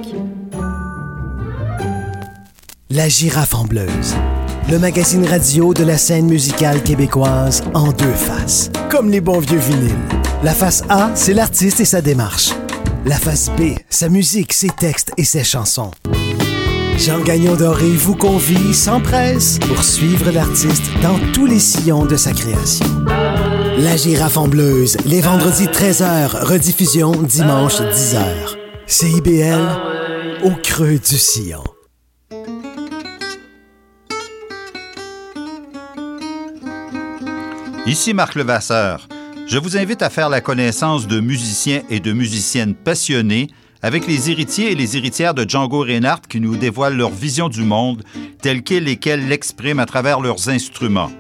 La 2.90 3.10
girafe 3.10 3.54
en 3.56 3.64
bleuse. 3.64 4.16
Le 4.70 4.80
magazine 4.80 5.26
radio 5.26 5.74
de 5.74 5.84
la 5.84 5.98
scène 5.98 6.26
musicale 6.26 6.82
québécoise 6.82 7.64
en 7.74 7.92
deux 7.92 8.14
faces. 8.14 8.72
Comme 8.90 9.10
les 9.10 9.22
bons 9.22 9.40
vieux 9.40 9.60
vinyles. 9.60 9.94
La 10.42 10.54
face 10.54 10.84
A, 10.90 11.12
c'est 11.16 11.34
l'artiste 11.34 11.80
et 11.80 11.86
sa 11.86 12.02
démarche. 12.02 12.52
La 13.06 13.18
face 13.18 13.50
B, 13.58 13.76
sa 13.90 14.10
musique, 14.10 14.54
ses 14.54 14.70
textes 14.70 15.12
et 15.18 15.26
ses 15.26 15.44
chansons. 15.44 15.92
Jean 16.98 17.20
Gagnon 17.20 17.56
Doré 17.56 17.90
vous 17.90 18.16
convie 18.16 18.74
sans 18.74 19.02
presse 19.02 19.60
pour 19.68 19.84
suivre 19.84 20.32
l'artiste 20.32 20.84
dans 21.02 21.20
tous 21.34 21.46
les 21.46 21.60
sillons 21.60 22.06
de 22.06 22.16
sa 22.16 22.32
création. 22.32 22.86
La 23.78 23.98
girafe 23.98 24.38
en 24.38 24.48
bleuse, 24.48 24.98
les 25.06 25.22
vendredis 25.22 25.66
13h, 25.66 26.46
rediffusion 26.46 27.12
dimanche 27.12 27.82
10h. 27.82 28.24
CIBL, 28.88 29.68
au 30.44 30.52
creux 30.62 31.00
du 31.00 31.18
sillon. 31.18 31.64
Ici 37.86 38.14
Marc 38.14 38.36
Levasseur. 38.36 39.10
Je 39.46 39.58
vous 39.58 39.76
invite 39.76 40.02
à 40.04 40.10
faire 40.10 40.30
la 40.30 40.40
connaissance 40.40 41.06
de 41.06 41.20
musiciens 41.20 41.82
et 41.90 42.00
de 42.00 42.14
musiciennes 42.14 42.76
passionnés 42.76 43.50
avec 43.82 44.08
les 44.08 44.32
héritiers 44.32 44.72
et 44.72 44.76
les 44.76 44.96
héritières 44.96 45.34
de 45.34 45.48
Django 45.48 45.82
Reinhardt 45.82 46.22
qui 46.30 46.40
nous 46.40 46.56
dévoilent 46.56 46.96
leur 46.96 47.10
vision 47.10 47.50
du 47.50 47.64
monde 47.64 48.04
telle 48.42 48.64
qu'elle 48.64 48.88
et 48.88 48.96
qu'elle 48.96 49.28
l'expriment 49.28 49.80
à 49.80 49.86
travers 49.86 50.22
leurs 50.22 50.48
instruments. 50.48 51.12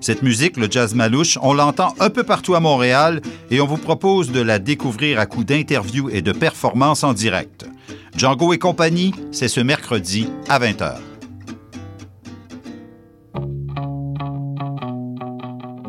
Cette 0.00 0.22
musique, 0.22 0.56
le 0.56 0.66
jazz 0.68 0.96
malouche, 0.96 1.38
on 1.42 1.52
l'entend 1.52 1.94
un 2.00 2.10
peu 2.10 2.24
partout 2.24 2.56
à 2.56 2.60
Montréal 2.60 3.20
et 3.52 3.60
on 3.60 3.66
vous 3.66 3.76
propose 3.76 4.32
de 4.32 4.40
la 4.40 4.58
découvrir 4.58 5.20
à 5.20 5.26
coup 5.26 5.44
d'interviews 5.44 6.10
et 6.10 6.22
de 6.22 6.32
performances 6.32 7.04
en 7.04 7.12
direct. 7.12 7.66
Django 8.16 8.52
et 8.52 8.58
compagnie, 8.58 9.14
c'est 9.30 9.46
ce 9.46 9.60
mercredi 9.60 10.26
à 10.48 10.58
20h. 10.58 11.09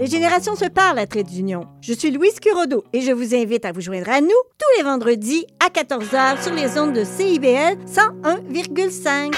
Les 0.01 0.07
générations 0.07 0.55
se 0.55 0.65
parlent 0.65 0.97
à 0.97 1.05
Trait 1.05 1.23
d'Union. 1.23 1.67
Je 1.79 1.93
suis 1.93 2.09
Louise 2.09 2.39
Curodo 2.39 2.83
et 2.91 3.01
je 3.01 3.11
vous 3.11 3.35
invite 3.35 3.65
à 3.65 3.71
vous 3.71 3.81
joindre 3.81 4.09
à 4.09 4.19
nous 4.19 4.29
tous 4.29 4.77
les 4.77 4.83
vendredis 4.83 5.45
à 5.59 5.69
14h 5.69 6.41
sur 6.41 6.55
les 6.55 6.79
ondes 6.79 6.93
de 6.93 7.03
CIBL 7.03 7.77
101,5. 7.85 9.35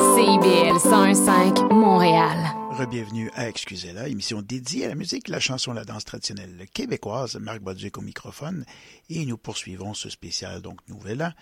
CIBL 0.00 0.78
101.5 0.78 1.70
Montréal. 1.74 2.38
Rebienvenue 2.70 3.30
à 3.34 3.50
Excusez-la, 3.50 4.08
émission 4.08 4.40
dédiée 4.40 4.86
à 4.86 4.88
la 4.88 4.94
musique, 4.94 5.28
la 5.28 5.38
chanson, 5.38 5.74
la 5.74 5.84
danse 5.84 6.06
traditionnelle 6.06 6.64
québécoise. 6.72 7.36
Marc 7.38 7.60
Baduc 7.60 7.98
au 7.98 8.00
microphone 8.00 8.64
et 9.10 9.26
nous 9.26 9.36
poursuivons 9.36 9.92
ce 9.92 10.08
spécial 10.08 10.62
donc 10.62 10.78
Nouvel 10.88 11.22
An. 11.22 11.32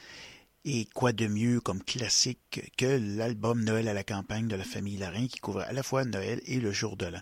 Et 0.68 0.86
quoi 0.92 1.12
de 1.12 1.28
mieux 1.28 1.60
comme 1.60 1.80
classique 1.80 2.72
que 2.76 2.98
l'album 3.16 3.62
Noël 3.62 3.86
à 3.86 3.94
la 3.94 4.02
campagne 4.02 4.48
de 4.48 4.56
la 4.56 4.64
famille 4.64 4.96
Larin 4.96 5.28
qui 5.28 5.38
couvre 5.38 5.60
à 5.60 5.72
la 5.72 5.84
fois 5.84 6.04
Noël 6.04 6.42
et 6.44 6.58
le 6.58 6.72
jour 6.72 6.96
de 6.96 7.06
l'an. 7.06 7.20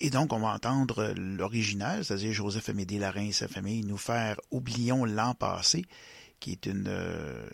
Et 0.00 0.10
donc 0.10 0.32
on 0.32 0.40
va 0.40 0.48
entendre 0.48 1.14
l'original, 1.16 2.04
c'est-à-dire 2.04 2.32
Joseph 2.32 2.68
Amédée 2.68 2.98
Larin 2.98 3.26
et 3.26 3.32
sa 3.32 3.46
famille 3.46 3.84
nous 3.84 3.96
faire 3.96 4.40
Oublions 4.50 5.04
l'an 5.04 5.34
passé 5.34 5.84
qui 6.40 6.50
est 6.50 6.66
une 6.66 6.88
euh, 6.88 7.46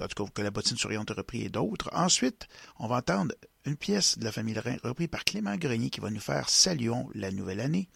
en 0.00 0.08
tout 0.08 0.24
cas 0.24 0.32
que 0.34 0.42
la 0.42 0.50
bottine 0.50 0.76
souriante 0.76 1.12
a 1.12 1.14
repris 1.14 1.42
et 1.42 1.50
d'autres. 1.50 1.90
Ensuite, 1.92 2.48
on 2.80 2.88
va 2.88 2.96
entendre 2.96 3.36
une 3.64 3.76
pièce 3.76 4.18
de 4.18 4.24
la 4.24 4.32
famille 4.32 4.54
Larin 4.54 4.76
reprise 4.82 5.06
par 5.06 5.24
Clément 5.24 5.54
Grenier 5.56 5.90
qui 5.90 6.00
va 6.00 6.10
nous 6.10 6.18
faire 6.18 6.48
Saluons 6.48 7.08
la 7.14 7.30
nouvelle 7.30 7.60
année. 7.60 7.88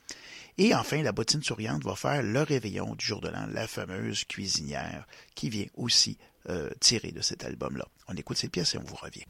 Et 0.59 0.77
enfin, 0.77 1.03
la 1.03 1.11
bottine 1.11 1.43
souriante 1.43 1.83
va 1.83 1.97
faire 1.97 2.23
le 2.23 2.43
réveillon 2.43 2.95
du 2.95 3.05
jour 3.05 3.21
de 3.21 3.31
l'an, 3.31 3.47
la 3.51 3.67
fameuse 3.67 4.25
cuisinière 4.25 5.09
qui 5.35 5.49
vient 5.49 5.67
aussi 5.75 6.19
euh, 6.49 6.71
tirée 6.81 7.13
de 7.13 7.21
cet 7.21 7.45
album-là. 7.45 7.85
On 8.09 8.15
écoute 8.15 8.37
ces 8.37 8.49
pièces 8.49 8.75
et 8.75 8.79
on 8.79 8.85
vous 8.85 8.97
revient. 8.97 9.25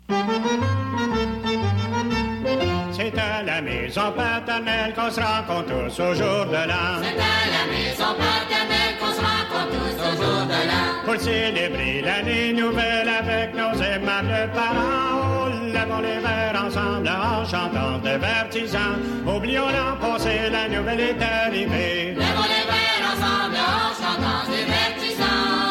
C'est 2.92 3.18
à 3.18 3.42
la 3.42 3.60
maison 3.60 4.12
paternelle 4.16 4.94
qu'on 4.94 5.10
se 5.10 5.20
rencontre 5.20 5.68
tous 5.68 6.00
au 6.00 6.14
jour 6.14 6.46
de 6.46 6.68
l'an. 6.68 7.02
C'est 7.02 7.18
à 7.18 7.44
la 7.52 7.64
maison 7.72 8.14
paternelle 8.14 8.96
qu'on 9.00 9.12
se 9.12 9.20
rencontre 9.20 9.70
tous 9.70 9.96
au 10.00 10.22
jour 10.22 10.46
de 10.46 10.60
l'an. 10.68 11.04
Pour 11.04 11.20
célébrer 11.20 12.02
l'année 12.02 12.52
nouvelle 12.52 13.08
avec 13.08 13.54
nos 13.54 13.74
aimables 13.82 14.50
parents, 14.54 15.48
lavons 15.72 16.00
les 16.00 16.18
verres 16.20 16.64
ensemble 16.66 17.08
en 17.08 17.44
chantant 17.44 17.98
divertissant. 17.98 18.96
Oublions 19.26 19.68
l'an 19.68 19.96
passé, 20.00 20.50
la 20.50 20.68
nouvelle 20.68 21.00
est 21.00 21.22
arrivée. 21.22 22.14
Lavons 22.14 22.42
les 22.42 22.66
verres 22.70 23.12
ensemble 23.12 23.56
en 23.56 23.94
chantant 23.94 24.22
l'an 24.22 24.44
passé, 24.48 25.61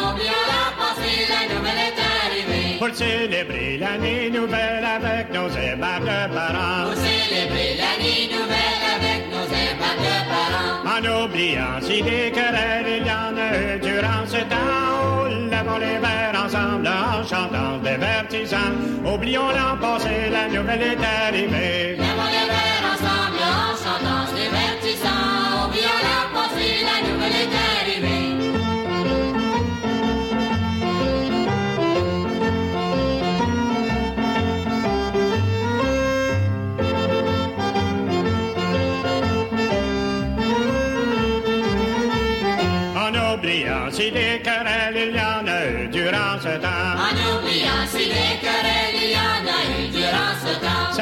la 1.42 1.54
nouvelle 1.54 1.78
est 1.78 2.00
arrivée. 2.26 2.78
Pour 2.78 2.94
célébrer 2.94 3.78
l'année 3.78 4.30
nouvelle 4.30 4.84
avec 4.84 5.32
nos 5.32 5.48
aimables 5.48 6.30
parents. 6.34 6.84
Pour 6.86 6.96
célébrer 6.96 7.76
l'année 7.82 8.28
nouvelle 8.34 8.84
avec 8.96 9.20
nos 9.30 9.46
aimables 9.64 10.14
parents. 10.32 10.80
En 10.94 11.24
oubliant 11.24 11.80
si 11.80 12.02
des 12.02 12.30
querelles 12.30 13.00
il 13.00 13.06
y 13.06 13.10
en 13.10 13.36
a 13.36 13.48
eu 13.58 13.80
durant 13.80 14.24
ce 14.26 14.38
temps. 14.52 15.50
Lavons 15.50 15.78
les 15.78 15.98
verres 15.98 16.44
ensemble 16.44 16.88
en 16.88 17.26
chantant 17.26 17.78
divertissant. 17.78 18.72
Oublions 19.04 19.48
l'an 19.48 19.76
passé, 19.80 20.30
la 20.30 20.48
nouvelle 20.48 20.82
est 20.82 21.04
arrivée. 21.26 21.96
Lavons 21.96 22.30
les 22.36 22.46
verres 22.52 22.86
ensemble 22.94 23.42
en 23.56 23.70
chantant 23.82 24.24
divertissant. 24.34 25.66
Oublions 25.66 26.00
l'an 26.06 26.24
passé, 26.34 26.84
la 26.90 27.08
nouvelle 27.08 27.32
est 27.32 27.54
arrivée. 27.54 27.71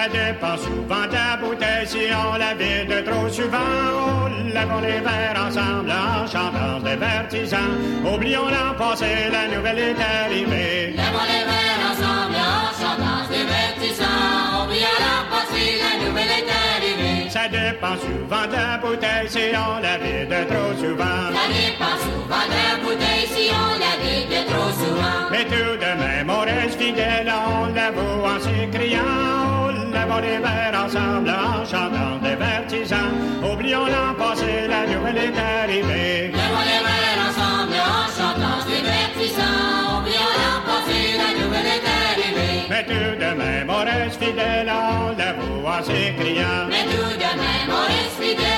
Ça 0.01 0.09
dépend 0.09 0.57
souvent 0.57 1.07
de 1.09 1.13
la 1.13 1.37
bouteille 1.37 1.87
si 1.87 1.99
on 2.09 2.39
la 2.39 2.55
vide 2.55 2.89
de 2.89 3.01
trop 3.03 3.29
souvent. 3.29 3.59
Oh, 3.93 4.29
lavons 4.55 4.81
les 4.81 5.01
verres 5.01 5.45
ensemble 5.47 5.93
en 5.93 6.27
chantant 6.27 6.81
divertissant. 6.81 7.69
Oublions 8.03 8.49
l'an 8.49 8.73
passé, 8.79 9.29
la 9.31 9.55
nouvelle 9.55 9.79
est 9.79 10.01
arrivée. 10.01 10.95
Lavons 10.97 11.27
les 11.29 11.45
verres 11.51 11.85
ensemble 11.93 12.35
en 12.35 12.73
chantant 12.81 13.29
divertissant. 13.29 14.65
Oublions 14.65 14.99
l'an 15.05 15.23
passé, 15.29 15.65
la 15.85 15.93
nouvelle 16.03 16.33
est 16.39 16.49
arrivée. 16.49 17.29
Ça 17.29 17.47
dépend 17.49 17.97
souvent 18.01 18.47
de 18.49 18.57
la 18.57 18.79
bouteille 18.79 19.29
si 19.29 19.53
on 19.53 19.83
la 19.83 19.99
vide 19.99 20.31
de 20.31 20.43
trop 20.49 20.73
souvent. 20.81 21.29
Ça 21.37 21.47
dépend 21.53 21.97
souvent 22.07 22.47
de 22.49 22.57
la 22.57 22.73
bouteille 22.83 23.27
si 23.35 23.51
on 23.53 23.73
la 23.85 23.95
vide 24.01 24.31
de 24.31 24.51
trop 24.51 24.73
souvent. 24.81 25.29
Mais 25.31 25.45
tout 25.45 25.77
de 25.77 25.93
même, 26.03 26.31
on 26.31 26.41
reste 26.41 26.81
fidèle, 26.81 27.31
on 27.31 27.67
l'avoue 27.75 28.25
en 28.25 28.41
s'écriant. 28.41 29.60
Lavons 30.01 30.23
les 30.23 30.39
verres 30.39 30.83
ensemble 30.83 31.29
en 31.29 31.63
chantant 31.71 32.17
divertissant. 32.23 33.11
Oublions 33.53 33.85
l'an 33.85 34.15
passé, 34.17 34.67
la 34.67 34.87
nouvelle 34.87 35.19
est 35.19 35.39
arrivée. 35.39 36.33
Lavons 36.33 36.65
les 36.71 36.83
verres 36.89 37.23
ensemble 37.29 37.77
en 37.77 38.07
chantant 38.17 38.61
divertissant. 38.67 39.99
Oublions 39.99 40.33
l'an 40.41 40.59
passé, 40.69 40.99
la 41.23 41.31
nouvelle 41.39 41.71
est 41.77 41.87
arrivée. 42.09 42.65
Mais 42.71 42.85
tout 42.85 43.15
de 43.25 43.31
même, 43.43 43.69
on 43.69 43.85
reste 43.85 44.25
fidèle, 44.25 44.73
on 44.73 45.15
l'avoue 45.19 45.67
en 45.67 45.83
s'écriant. 45.83 46.65
Mais 46.71 46.85
tout 46.85 47.13
de 47.25 47.31
même, 47.43 47.69
on 47.69 47.85
reste 47.93 48.17
fidèle, 48.19 48.50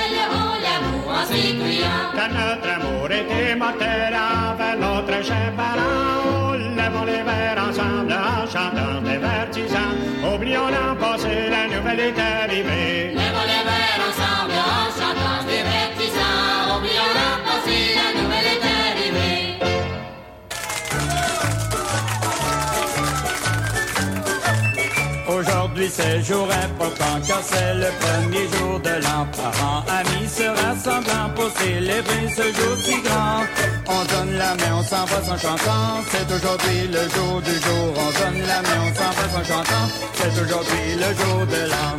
Car 2.15 2.29
notre 2.29 2.69
amour 2.75 3.11
est 3.11 3.53
immortel 3.53 4.13
envers 4.15 4.77
notre. 4.77 5.13
Oh, 5.77 6.55
lavons 6.75 7.05
les 7.05 7.23
verres 7.23 7.63
ensemble 7.69 8.13
en 8.13 8.45
chantant 8.45 9.01
divertissant. 9.01 9.91
Oublions 10.33 10.69
la 10.69 11.67
nouvelle 11.75 11.99
est 11.99 12.19
arrivée. 12.19 13.13
Lavons 13.15 13.47
les 13.51 13.63
C'est 25.89 26.23
jour 26.23 26.47
important 26.49 27.19
car 27.27 27.41
c'est 27.43 27.73
le 27.75 27.87
premier 27.99 28.47
jour 28.57 28.79
de 28.79 28.89
l'an. 29.03 29.27
Parents, 29.35 29.83
amis 29.99 30.29
se 30.29 30.43
rassemblant 30.43 31.29
pour 31.35 31.49
célébrer 31.59 32.29
ce 32.29 32.43
jour 32.43 32.77
si 32.81 33.01
grand. 33.01 33.43
On 33.87 34.05
donne 34.05 34.37
la 34.37 34.55
main, 34.55 34.79
on 34.79 34.83
s'embrasse 34.83 35.29
en 35.29 35.37
chantant. 35.37 36.01
C'est 36.09 36.33
aujourd'hui 36.33 36.87
le 36.87 37.03
jour 37.09 37.41
du 37.41 37.51
jour. 37.51 37.93
On 37.97 38.11
donne 38.19 38.41
la 38.47 38.61
main, 38.61 38.79
on 38.87 38.95
s'embrasse 38.95 39.35
en 39.35 39.43
chantant. 39.43 39.87
C'est 40.13 40.41
aujourd'hui 40.41 40.87
le 40.95 41.09
jour 41.19 41.45
de 41.47 41.69
l'an. 41.69 41.93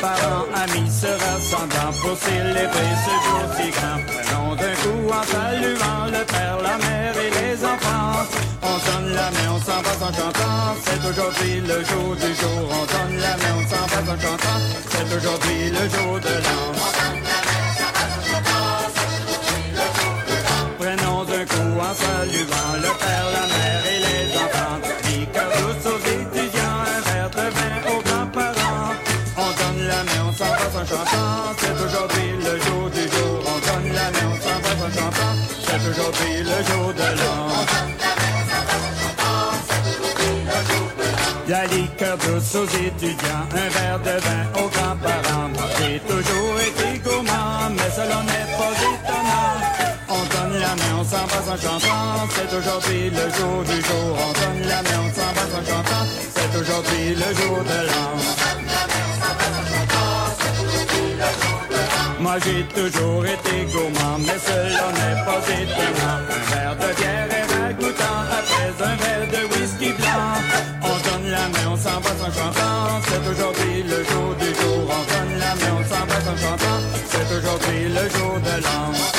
Parents, 0.00 0.46
amis 0.54 0.90
se 0.90 1.06
rassemblant 1.06 1.92
pour 2.00 2.16
célébrer 2.18 2.92
ce 3.04 3.14
jour 3.26 3.42
si 3.56 3.70
grand. 3.70 3.98
Prenons 4.06 4.54
d'un 4.54 4.74
coup 4.82 5.02
en 5.10 5.22
saluant 5.24 6.06
le 6.06 6.24
père, 6.24 6.58
la 6.62 6.76
mère 6.78 7.16
et 7.18 7.33
On 7.56 7.60
donne 7.60 9.12
la 9.14 9.30
main, 9.30 9.54
on 9.54 9.60
s'embrasse 9.60 10.02
en 10.02 10.12
chantant. 10.12 10.74
C'est 10.84 11.08
aujourd'hui 11.08 11.60
le 11.60 11.84
jour 11.84 12.16
du 12.16 12.34
jour. 12.34 12.68
On 12.68 12.84
donne 12.84 13.20
la 13.20 13.36
main, 13.36 13.54
on 13.56 13.68
s'embrasse 13.68 14.08
en 14.08 14.20
chantant. 14.20 14.60
C'est 14.90 15.16
aujourd'hui 15.16 15.70
le 15.70 15.88
jour 15.88 16.18
de 16.18 16.28
l'an. 16.28 17.03
Aux 42.56 42.66
étudiants, 42.66 43.46
un 43.50 43.68
verre 43.68 43.98
de 43.98 44.20
vin 44.20 44.44
aux 44.62 44.68
grands-parents. 44.68 45.48
Moi, 45.54 45.66
j'ai 45.78 45.98
toujours 46.00 46.56
été 46.60 46.98
gourmand, 46.98 47.70
mais 47.70 47.90
cela 47.90 48.22
n'est 48.30 48.50
pas 48.58 48.74
étonnant. 48.92 49.56
On 50.08 50.22
donne 50.34 50.60
la 50.60 50.74
main, 50.80 50.94
on 51.00 51.04
s'embrasse 51.04 51.48
en 51.48 51.56
chantant. 51.56 52.28
C'est 52.34 52.56
aujourd'hui 52.56 53.10
le 53.10 53.26
jour 53.36 53.64
du 53.64 53.78
jour. 53.88 54.10
On 54.26 54.32
donne 54.40 54.68
la 54.68 54.82
main, 54.82 55.00
on 55.06 55.10
s'embrasse 55.18 55.54
en 55.58 55.64
chantant. 55.70 56.04
C'est 56.34 56.52
aujourd'hui 56.60 57.14
le 57.14 57.28
jour 57.40 57.58
de 57.70 57.78
l'an. 57.88 58.12
Moi 62.20 62.36
j'ai 62.44 62.64
toujours 62.80 63.26
été 63.26 63.66
gourmand, 63.72 64.18
mais 64.20 64.38
cela 64.46 64.86
n'est 64.98 65.20
pas 65.26 65.42
étonnant. 65.60 66.20
Un 66.30 66.42
verre 66.54 66.76
de 66.76 66.90
bière 66.98 67.28
est 67.38 67.46
ragoûtant 67.52 68.20
après 68.38 68.70
un 68.84 68.96
verre 68.96 69.26
de 69.34 69.42
whisky 69.54 69.92
blanc. 69.92 70.83
On 71.74 71.76
donne 71.76 71.86
la 71.86 71.90
s'embrasse 71.90 72.22
en 72.22 72.32
chantant. 72.32 73.00
C'est 73.02 73.30
aujourd'hui 73.30 73.82
le 73.82 74.04
jour 74.04 74.34
du 74.38 74.46
jour. 74.46 74.88
On 74.88 75.12
donne 75.12 75.38
la 75.40 75.54
main, 75.56 75.80
on 75.80 75.82
s'embrasse 75.82 76.28
en 76.28 76.36
chantant. 76.36 76.80
C'est 77.10 77.36
aujourd'hui 77.36 77.88
le 77.88 78.08
jour 78.10 78.38
de 78.38 78.62
l'an. 78.62 79.13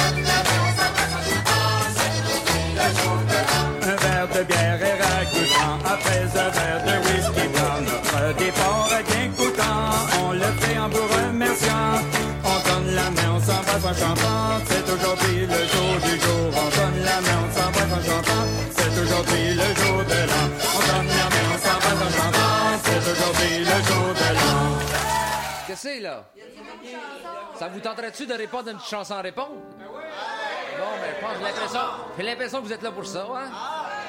Ça 27.56 27.68
vous 27.68 27.80
tenterait-tu 27.80 28.26
de 28.26 28.34
répondre 28.34 28.70
à 28.70 28.72
une 28.72 28.80
chanson 28.80 29.22
répondre? 29.22 29.56
Bon, 29.78 30.86
ben, 31.00 31.14
je 31.16 31.22
pense, 31.26 31.42
l'impression, 31.42 31.80
j'ai 32.18 32.24
l'impression 32.24 32.62
que 32.62 32.66
vous 32.66 32.74
êtes 32.74 32.82
là 32.82 32.92
pour 32.92 33.06
ça, 33.06 33.28
hein? 33.34 33.50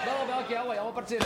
Bon, 0.05 0.27
ben, 0.27 0.41
OK, 0.41 0.57
on 0.81 0.87
va 0.87 0.93
partir 0.93 1.19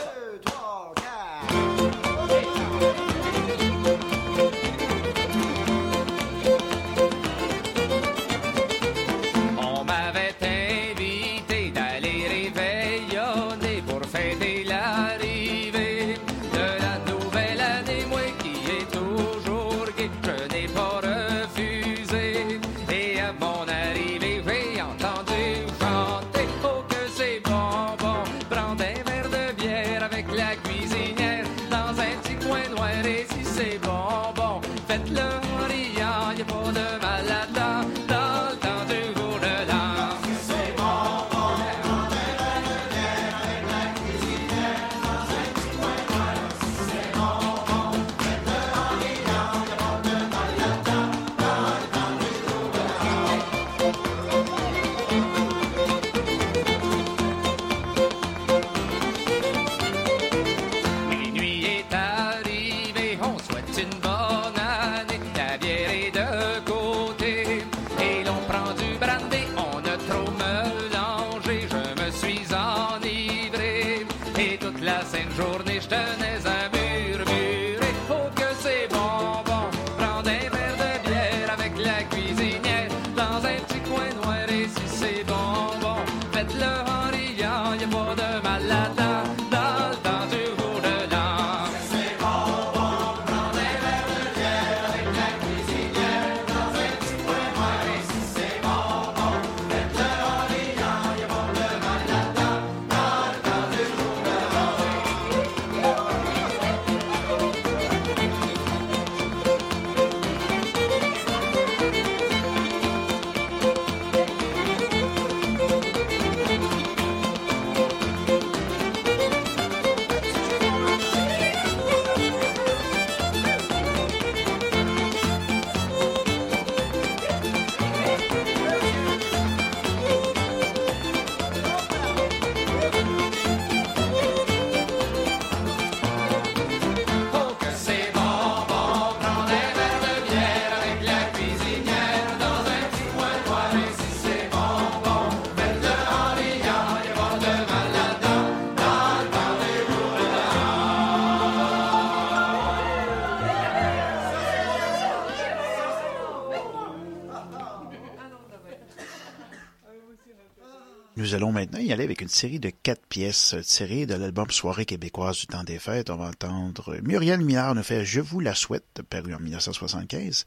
avec 162.11 162.23
une 162.23 162.29
série 162.29 162.59
de 162.59 162.71
quatre 162.71 163.07
pièces 163.07 163.55
tirées 163.63 164.05
de 164.05 164.15
l'album 164.15 164.51
Soirée 164.51 164.85
québécoise 164.85 165.39
du 165.39 165.47
temps 165.47 165.63
des 165.63 165.79
fêtes. 165.79 166.11
On 166.11 166.17
va 166.17 166.25
entendre 166.27 166.97
Muriel 167.05 167.41
Minard 167.41 167.77
nous 167.77 167.85
fait 167.85 168.05
Je 168.05 168.21
vous 168.21 168.41
la 168.41 168.57
souhaite, 168.57 169.01
paru 169.09 169.33
en 169.33 169.39
1975. 169.39 170.45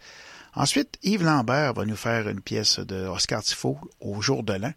Ensuite, 0.56 1.00
Yves 1.04 1.24
Lambert 1.24 1.74
va 1.74 1.86
nous 1.86 1.96
faire 1.96 2.28
une 2.28 2.42
pièce 2.42 2.80
de 2.80 3.08
Oscar 3.08 3.42
Tifo 3.42 3.80
au 4.02 4.22
jour 4.22 4.44
de 4.44 4.52
l'an. 4.52 4.74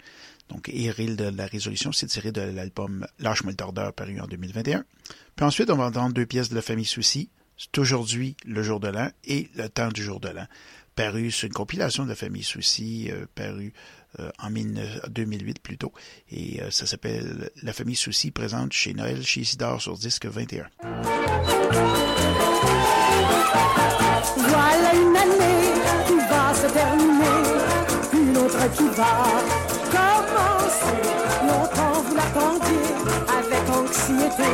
Donc, 0.48 0.68
Éril 0.68 1.16
de 1.16 1.24
la 1.24 1.46
résolution, 1.46 1.90
c'est 1.90 2.06
tiré 2.06 2.30
de 2.30 2.42
l'album 2.42 3.04
Lâche-moi 3.18 3.52
le 3.58 3.90
paru 3.90 4.20
en 4.20 4.28
2021. 4.28 4.84
Puis 5.34 5.44
ensuite, 5.44 5.70
on 5.70 5.76
va 5.76 5.86
entendre 5.86 6.14
deux 6.14 6.26
pièces 6.26 6.50
de 6.50 6.54
la 6.54 6.62
famille 6.62 6.84
Souci. 6.84 7.30
C'est 7.56 7.76
aujourd'hui 7.78 8.36
le 8.44 8.62
jour 8.62 8.78
de 8.78 8.88
l'an 8.88 9.10
et 9.24 9.50
le 9.56 9.68
temps 9.68 9.88
du 9.88 10.04
jour 10.04 10.20
de 10.20 10.28
l'an. 10.28 10.46
Paru 10.94 11.32
sur 11.32 11.48
une 11.48 11.52
compilation 11.52 12.04
de 12.04 12.10
la 12.10 12.14
famille 12.14 12.44
Souci, 12.44 13.10
euh, 13.10 13.26
paru 13.34 13.72
euh, 14.20 14.30
en 14.38 14.50
19 14.50 15.10
2008 15.10 15.60
plutôt. 15.60 15.92
Et 16.30 16.62
euh, 16.62 16.70
ça 16.70 16.86
s'appelle 16.86 17.50
La 17.62 17.72
famille 17.72 17.96
Souci 17.96 18.30
présente 18.30 18.72
chez 18.72 18.94
Noël, 18.94 19.22
chez 19.22 19.40
Isidore 19.40 19.80
sur 19.80 19.96
disque 19.96 20.26
21. 20.26 20.66
Voilà 24.36 24.94
une 24.94 25.16
année 25.16 25.72
qui 26.06 26.16
va 26.16 26.54
se 26.54 26.66
terminer, 26.72 27.42
une 28.12 28.36
autre 28.38 28.72
qui 28.76 28.88
va 28.96 29.16
commencer. 29.90 31.00
Longtemps 31.46 32.00
vous 32.02 32.14
l'attendiez 32.14 32.86
avec 33.38 33.68
anxiété, 33.70 34.50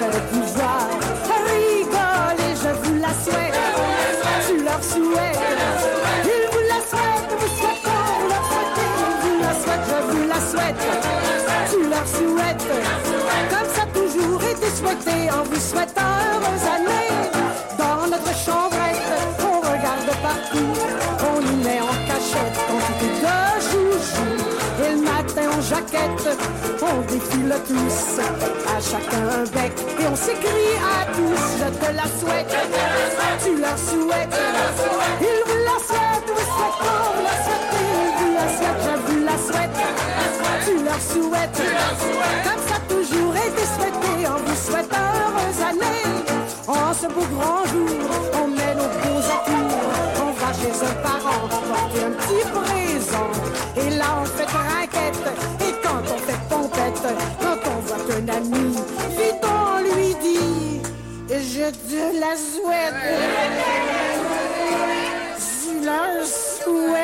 de 0.00 0.20
pouvoir 0.30 0.88
rigoler, 1.46 2.54
je 2.54 2.70
vous 2.82 2.96
la 3.00 3.12
souhaite, 3.24 3.54
tu 4.46 4.64
leur 4.64 4.82
souhaites, 4.82 5.51
souhaité, 15.02 15.30
en 15.30 15.42
vous 15.44 15.60
souhaitant 15.60 16.12
heureuse 16.34 16.66
année. 16.76 17.10
Dans 17.78 18.06
notre 18.06 18.34
chambrette, 18.34 19.02
on 19.40 19.60
regarde 19.60 20.10
partout, 20.22 20.72
on 21.20 21.40
y 21.40 21.64
met 21.64 21.80
en 21.80 21.94
cachette 22.06 22.56
quantité 22.68 23.08
de 23.22 23.36
joujoux. 23.70 24.38
Et 24.84 24.90
le 24.92 25.02
matin 25.02 25.46
en 25.56 25.60
jaquette, 25.60 26.38
on 26.82 27.00
défile 27.12 27.54
tous, 27.66 28.20
à 28.68 28.80
chacun 28.80 29.24
un 29.28 29.44
bec, 29.50 29.72
et 30.00 30.06
on 30.10 30.16
s'écrie 30.16 30.76
à 30.80 31.06
tous, 31.14 31.42
je 31.58 31.68
te 31.86 31.92
la 31.94 32.06
souhaite, 32.20 32.54
tu 33.44 33.60
la 33.60 33.76
souhaites, 33.76 34.36
il 35.20 35.38
vous 35.46 35.60
la 35.64 35.78
souhaite, 35.86 36.26
vous 36.26 36.46
souhaitons, 36.54 37.02
vous 37.14 37.22
la 37.22 37.36
souhaitez, 37.44 37.86
vous 38.18 38.32
la 38.34 38.46
souhaite, 38.56 38.82
je 38.84 38.94
vous 39.06 39.20
la 39.24 39.36
souhaite, 39.46 39.76
tu 40.64 40.74
leur 40.84 41.00
souhaites, 41.00 41.58
comme 42.44 42.62
ça 42.68 42.76
souhaite 44.62 44.92
heureuse 44.92 45.60
année. 45.70 46.04
ce 47.00 47.06
beau 47.06 47.26
grand 47.36 47.64
jour, 47.72 47.88
on 48.42 48.48
met 48.48 48.74
nos 48.74 48.90
beaux 49.02 49.24
atours, 49.36 49.92
on 50.26 50.32
va 50.40 50.50
chez 50.60 50.74
un 50.90 50.96
parent 51.02 51.48
porter 51.68 52.04
un 52.04 52.12
petit 52.20 52.44
présent. 52.58 53.30
Et 53.76 53.90
là 53.90 54.08
on 54.20 54.24
fait 54.24 54.44
raquette, 54.44 55.26
et 55.66 55.72
quand 55.82 56.02
on 56.14 56.18
fait 56.26 56.42
pompette, 56.48 57.06
quand 57.40 57.60
on 57.72 57.78
voit 57.86 58.04
un 58.16 58.28
ami, 58.38 58.76
vite 59.18 59.42
on 59.42 59.96
lui 59.96 60.14
dit, 60.22 60.80
je 61.28 61.66
te 61.88 62.02
la 62.20 62.34
souhaite. 62.36 63.02
Je 65.38 65.86
la 65.86 66.24
souhaite. 66.24 67.01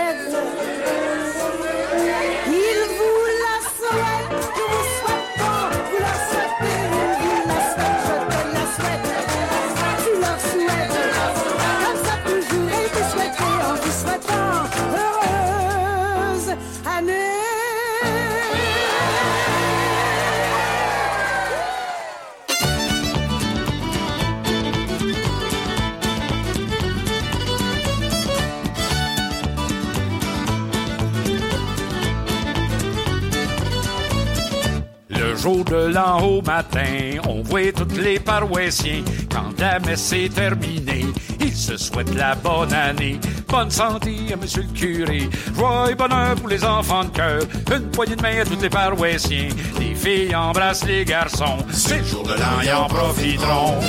De 35.56 35.92
l'an 35.92 36.20
au 36.20 36.42
matin, 36.42 37.20
on 37.26 37.42
voit 37.42 37.72
tous 37.72 37.96
les 37.96 38.20
paroissiens. 38.20 39.02
Quand 39.30 39.58
la 39.58 39.78
messe 39.78 40.12
est 40.12 40.34
terminée, 40.34 41.06
ils 41.40 41.56
se 41.56 41.76
souhaitent 41.76 42.14
la 42.14 42.34
bonne 42.34 42.72
année. 42.72 43.18
Bonne 43.48 43.70
santé 43.70 44.14
à 44.32 44.36
monsieur 44.36 44.62
le 44.62 44.78
curé, 44.78 45.28
joie 45.56 45.90
et 45.90 45.94
bonheur 45.94 46.34
pour 46.36 46.48
les 46.48 46.62
enfants 46.64 47.04
de 47.04 47.10
cœur. 47.10 47.42
Une 47.74 47.90
poignée 47.90 48.16
de 48.16 48.22
main 48.22 48.40
à 48.40 48.44
tous 48.44 48.60
les 48.60 48.68
paroissiens. 48.68 49.48
Les 49.80 49.94
filles 49.94 50.36
embrassent 50.36 50.84
les 50.84 51.04
garçons. 51.04 51.58
C'est 51.72 51.98
le 51.98 52.04
jour 52.04 52.24
de 52.24 52.34
l'an, 52.34 52.60
ils 52.62 52.72
en 52.72 52.86
profiteront. 52.86 53.80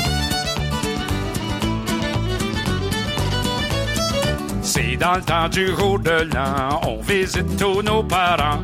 C'est 4.62 4.96
dans 4.98 5.16
le 5.16 5.22
temps 5.22 5.50
du 5.50 5.68
jour 5.76 6.00
de 6.00 6.28
l'an, 6.34 6.80
on 6.88 7.02
visite 7.02 7.58
tous 7.58 7.82
nos 7.82 8.04
parents. 8.04 8.62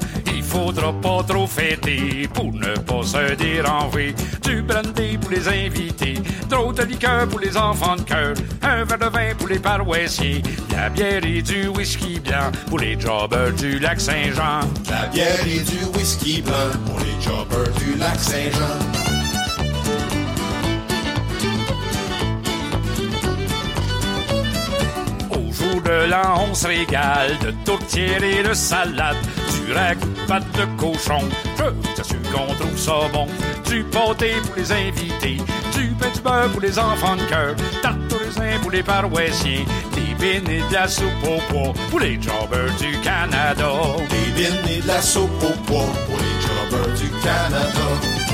Il 0.56 0.62
faudra 0.62 0.94
pas 0.94 1.22
trop 1.28 1.48
fêter 1.48 2.30
pour 2.34 2.54
ne 2.54 2.78
pas 2.78 3.04
se 3.04 3.36
déranger. 3.36 4.16
Du 4.42 4.62
brandy 4.62 5.18
pour 5.18 5.32
les 5.32 5.48
invités, 5.50 6.14
trop 6.50 6.72
de 6.72 6.84
liqueur 6.84 7.28
pour 7.28 7.42
les 7.42 7.58
enfants 7.58 7.98
de 7.98 8.04
cœur, 8.04 8.34
un 8.62 8.86
verre 8.86 8.98
de 8.98 9.06
vin 9.06 9.36
pour 9.38 9.50
les 9.50 9.60
paroissiens, 9.60 10.40
de 10.70 10.76
la 10.76 10.90
bière 10.90 11.26
et 11.26 11.42
du 11.42 11.68
whisky 11.68 12.22
blanc 12.22 12.52
pour 12.70 12.80
les 12.80 12.98
jobbers 12.98 13.52
du 13.52 13.80
lac 13.80 14.00
Saint-Jean. 14.00 14.62
La 14.90 15.08
bière 15.08 15.46
et 15.46 15.60
du 15.60 15.84
whisky 15.94 16.42
blanc 16.42 16.72
pour 16.86 17.00
les 17.00 17.22
jobbers 17.22 17.74
du 17.78 17.96
lac 18.00 18.18
Saint-Jean. 18.18 18.80
Au 25.32 25.52
jour 25.52 25.82
de 25.82 26.10
l'an, 26.10 26.46
on 26.50 26.54
se 26.54 26.68
régale 26.68 27.38
de 27.44 27.52
tourtière 27.66 28.24
et 28.24 28.42
de 28.42 28.54
salade, 28.54 29.18
de 29.68 30.28
pâte 30.28 30.46
de 30.54 30.66
cochon. 30.78 31.22
Je 31.58 31.96
t'assure 31.96 32.22
qu'on 32.32 32.54
trouve 32.54 32.78
ça 32.78 32.94
bon. 33.12 33.28
Du 33.68 33.84
pâté 33.84 34.34
pour 34.46 34.56
les 34.56 34.72
invités, 34.72 35.38
du 35.74 35.88
pain 36.00 36.10
du 36.14 36.22
beurre 36.22 36.50
pour 36.52 36.62
les 36.62 36.78
enfants 36.78 37.16
de 37.16 37.24
cœur, 37.24 37.56
tarte 37.82 37.98
raisin 38.14 38.60
pour 38.62 38.72
les 38.72 38.84
paroissiens, 38.84 39.66
des 39.94 40.14
bines 40.20 40.50
et 40.50 40.62
de 40.70 40.74
la 40.74 40.88
soupe 40.88 41.06
au 41.24 41.42
pois 41.52 41.74
pour 41.90 42.00
les 42.00 42.22
jobbers 42.22 42.74
du 42.80 43.00
Canada. 43.00 43.72
Des 44.10 44.32
bines 44.42 44.70
et 44.70 44.82
de 44.82 44.88
la 44.88 45.02
soupe 45.02 45.32
au 45.44 45.54
pois 45.66 45.86
pour 46.06 46.18
les 46.18 46.42
jobbers 46.42 46.94
du 46.96 47.10
Canada. 47.24 48.25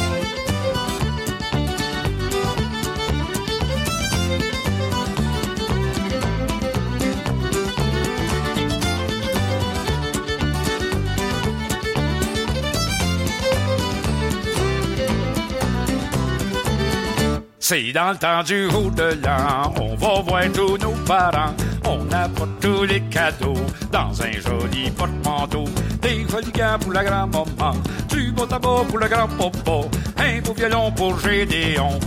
C'est 17.73 17.93
dans 17.93 18.11
le 18.11 18.17
temps 18.17 18.43
du 18.43 18.69
jour 18.69 18.91
de 18.91 19.17
l'an, 19.23 19.73
on 19.79 19.95
va 19.95 20.21
voir 20.21 20.43
tous 20.53 20.77
nos 20.77 20.91
parents. 21.07 21.55
On 21.85 22.05
apporte 22.11 22.59
tous 22.59 22.83
les 22.83 22.99
cadeaux 23.03 23.53
dans 23.89 24.21
un 24.21 24.31
joli 24.33 24.91
porte-manteau. 24.91 25.63
Des 26.01 26.27
jolis 26.27 26.51
gants 26.51 26.77
pour 26.81 26.91
la 26.91 27.05
grand-maman, 27.05 27.77
du 28.09 28.29
beau 28.33 28.45
tabac 28.45 28.83
pour 28.89 28.97
le 28.97 29.07
grand-papa, 29.07 29.87
un 30.17 30.41
beau 30.41 30.53
violon 30.53 30.91
pour 30.91 31.17
Gédéon, 31.21 31.97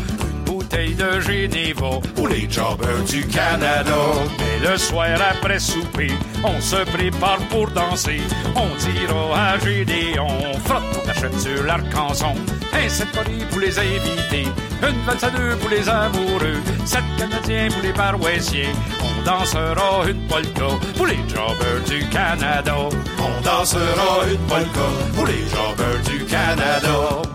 de 0.75 1.21
Généva 1.21 2.01
pour 2.17 2.29
les 2.29 2.51
jobbers 2.51 3.05
du 3.09 3.25
Canada. 3.27 3.95
Mais 4.39 4.69
le 4.69 4.77
soir 4.77 5.17
après 5.31 5.61
souper, 5.61 6.11
on 6.43 6.61
se 6.61 6.85
prépare 6.91 7.39
pour 7.49 7.69
danser. 7.71 8.21
On 8.57 8.69
dira 8.83 9.53
à 9.53 9.59
Gédéon, 9.59 10.29
frotte 10.65 10.83
ton 10.93 11.09
achète 11.11 11.39
sur 11.39 11.63
l'arc-en-son. 11.65 12.35
Un 12.73 13.07
polis 13.17 13.45
pour 13.51 13.61
les 13.61 13.79
invités, 13.79 14.49
une 14.83 15.01
valse 15.07 15.25
à 15.25 15.31
deux 15.31 15.57
pour 15.57 15.71
les 15.71 15.89
amoureux, 15.89 16.61
sept 16.85 17.05
canadiens 17.19 17.69
pour 17.71 17.83
les 17.83 17.93
paroissiens. 17.93 18.73
On 19.01 19.23
dansera 19.25 20.09
une 20.09 20.27
polka 20.27 20.69
pour 20.97 21.07
les 21.07 21.23
jobbers 21.29 21.83
du 21.89 22.07
Canada. 22.09 22.77
On 23.19 23.41
dansera 23.43 24.29
une 24.29 24.47
polka 24.49 24.87
pour 25.15 25.27
les 25.27 25.47
jobbers 25.49 26.03
du 26.05 26.25
Canada. 26.25 27.34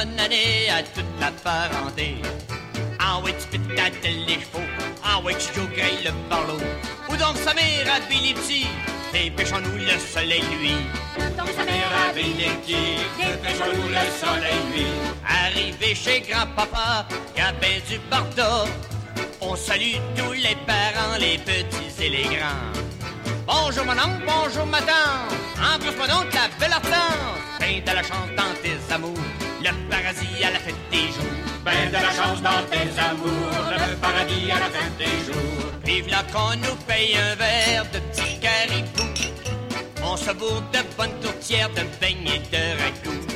Bonne 0.00 0.18
année 0.18 0.70
à 0.70 0.82
toute 0.82 1.04
la 1.20 1.30
parenté. 1.44 2.16
En 3.00 3.22
oui, 3.22 3.32
tu 3.38 3.58
peux 3.58 3.74
les 3.74 4.40
chevaux, 4.40 4.58
en 4.58 5.04
Ah 5.04 5.20
ouais, 5.22 5.34
Chico 5.38 5.62
Gray, 5.74 6.04
le 6.04 6.10
barlot. 6.28 6.60
Ou 7.08 7.16
donc 7.16 7.36
sa 7.44 7.52
mère 7.54 7.86
à 7.94 8.00
Bilipsi, 8.08 8.66
dépêchons-nous 9.12 9.78
le 9.78 9.98
soleil, 9.98 10.44
lui. 10.60 10.76
Donc 11.36 11.48
sa 11.56 11.64
mère 11.64 11.92
a 12.02 12.12
Bilipsi, 12.14 12.82
dépêchons-nous 13.18 13.88
le 13.88 14.04
soleil, 14.22 14.60
lui. 14.72 14.86
Arrivé 15.26 15.94
chez 15.94 16.20
grand-papa, 16.20 17.06
ben 17.60 17.80
du 17.88 17.98
barda. 18.10 18.64
On 19.40 19.56
salue 19.56 19.96
tous 20.16 20.32
les 20.32 20.56
parents, 20.66 21.16
les 21.18 21.38
petits 21.38 22.04
et 22.04 22.08
les 22.08 22.36
grands. 22.36 22.70
Bonjour 23.46 23.84
mon 23.84 23.92
oncle, 23.92 24.24
bonjour 24.26 24.66
ma 24.66 24.80
tante, 24.80 25.34
embrasse-moi 25.58 26.06
donc 26.06 26.32
la 26.32 26.48
belle 26.58 26.72
hortense. 26.72 27.40
Ben 27.58 27.82
de 27.84 27.92
la 27.92 28.02
chance 28.02 28.30
dans 28.36 28.54
tes 28.62 28.94
amours, 28.94 29.18
le 29.62 29.90
paradis 29.90 30.44
à 30.44 30.50
la 30.50 30.58
fête 30.58 30.74
des 30.90 31.08
jours. 31.14 31.38
Ben 31.64 31.88
de 31.88 31.92
la 31.92 32.12
chance 32.18 32.40
dans 32.42 32.62
tes 32.70 32.88
amours, 32.98 33.68
le 33.70 33.96
paradis 33.96 34.50
à 34.50 34.58
la 34.58 34.70
fin 34.70 34.90
des 34.98 35.16
jours. 35.26 35.70
Vive 35.84 36.08
là 36.08 36.22
qu'on 36.32 36.56
nous 36.56 36.76
paye 36.86 37.16
un 37.16 37.34
verre 37.34 37.84
de 37.92 37.98
petit 37.98 38.38
caribou. 38.40 39.08
On 40.02 40.16
se 40.16 40.32
bourre 40.32 40.62
de 40.72 40.80
bonnes 40.96 41.18
tourtières, 41.20 41.70
de 41.70 41.82
beignets 42.00 42.42
de 42.50 42.62
ragoût. 42.80 43.26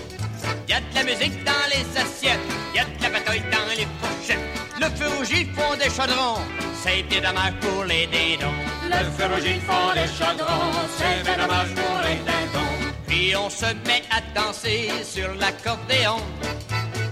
Y 0.68 0.72
a 0.72 0.80
de 0.80 0.94
la 0.94 1.04
musique 1.04 1.44
dans 1.44 1.66
les 1.72 1.84
assiettes, 2.00 2.40
y 2.74 2.78
a 2.78 2.84
de 2.84 3.02
la 3.02 3.10
bataille 3.10 3.44
dans 3.52 3.70
les 3.76 3.86
fourchettes. 4.00 4.38
Le 4.80 4.86
feu 4.96 5.08
rouge, 5.16 5.46
font 5.54 5.76
des 5.76 5.90
chaudrons, 5.90 6.40
c'est 6.82 7.02
bien 7.04 7.20
dommage 7.20 7.54
pour 7.60 7.84
les 7.84 8.06
dindons. 8.06 8.52
Le 8.84 9.04
feu 9.16 9.26
rouge, 9.32 9.60
font 9.68 9.92
des 9.94 10.08
chaudrons, 10.18 10.72
c'est 10.96 11.22
bien 11.22 11.36
dommage 11.36 11.74
pour 11.74 11.98
les 12.04 12.16
dindons. 12.16 12.73
Puis 13.14 13.36
on 13.36 13.48
se 13.48 13.66
met 13.86 14.02
à 14.10 14.20
danser 14.34 14.90
sur 15.04 15.32
l'accordéon. 15.36 16.16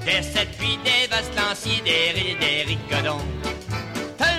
Des 0.05 0.21
sept 0.21 0.49
puis 0.59 0.77
des 0.83 1.07
vastes 1.09 1.33
lanciers, 1.37 1.81
des 1.85 2.11
rires, 2.11 2.39
des 2.41 2.65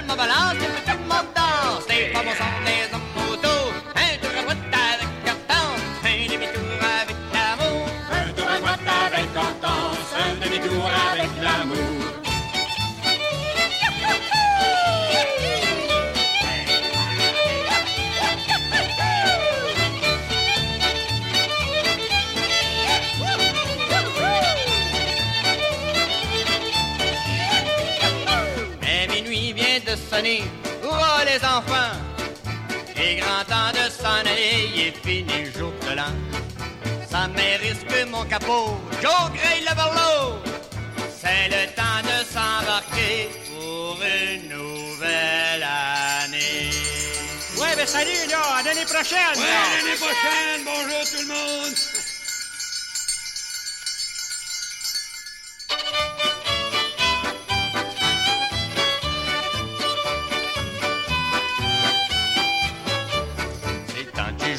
le 0.01 0.05
monde 0.05 0.17
balance, 0.17 0.55
tout 0.85 0.91
le 0.91 1.07
monde 1.07 1.29
danse. 1.33 1.87
Les 1.87 2.11
femmes 2.11 2.27
au 2.27 2.35
son 2.35 2.63
des 2.65 2.93
hommes 2.93 3.02
sonner, 30.23 30.43
hurrah 30.83 31.25
les 31.25 31.43
enfants! 31.43 31.97
Il 32.95 33.01
est 33.01 33.15
grand 33.15 33.43
temps 33.47 33.71
de 33.73 33.89
s'en 33.89 34.21
aller, 34.21 34.69
il 34.73 34.81
est 34.87 34.97
fini 35.05 35.45
le 35.45 35.59
jour 35.59 35.73
de 35.81 35.95
l'an. 35.95 36.13
Ça 37.09 37.27
mère 37.27 37.59
risque 37.59 38.09
mon 38.09 38.23
capot, 38.25 38.79
Joe 39.01 39.31
Gray 39.35 39.61
le 39.61 39.75
barlot! 39.75 40.39
C'est 41.21 41.47
le 41.49 41.67
temps 41.73 42.01
de 42.03 42.17
s'embarquer 42.25 43.29
pour 43.49 43.97
une 44.01 44.49
nouvelle 44.49 45.63
année. 45.63 46.69
Ouais, 47.57 47.75
ben 47.75 47.85
salut, 47.85 48.27
là, 48.29 48.41
à 48.59 48.63
l'année 48.63 48.85
prochaine! 48.85 49.35
Ouais, 49.35 49.67
l'année 49.75 49.97
prochaine! 49.97 50.61
Bonjour 50.65 51.03
tout 51.11 51.21
le 51.21 51.27
monde! 51.27 52.02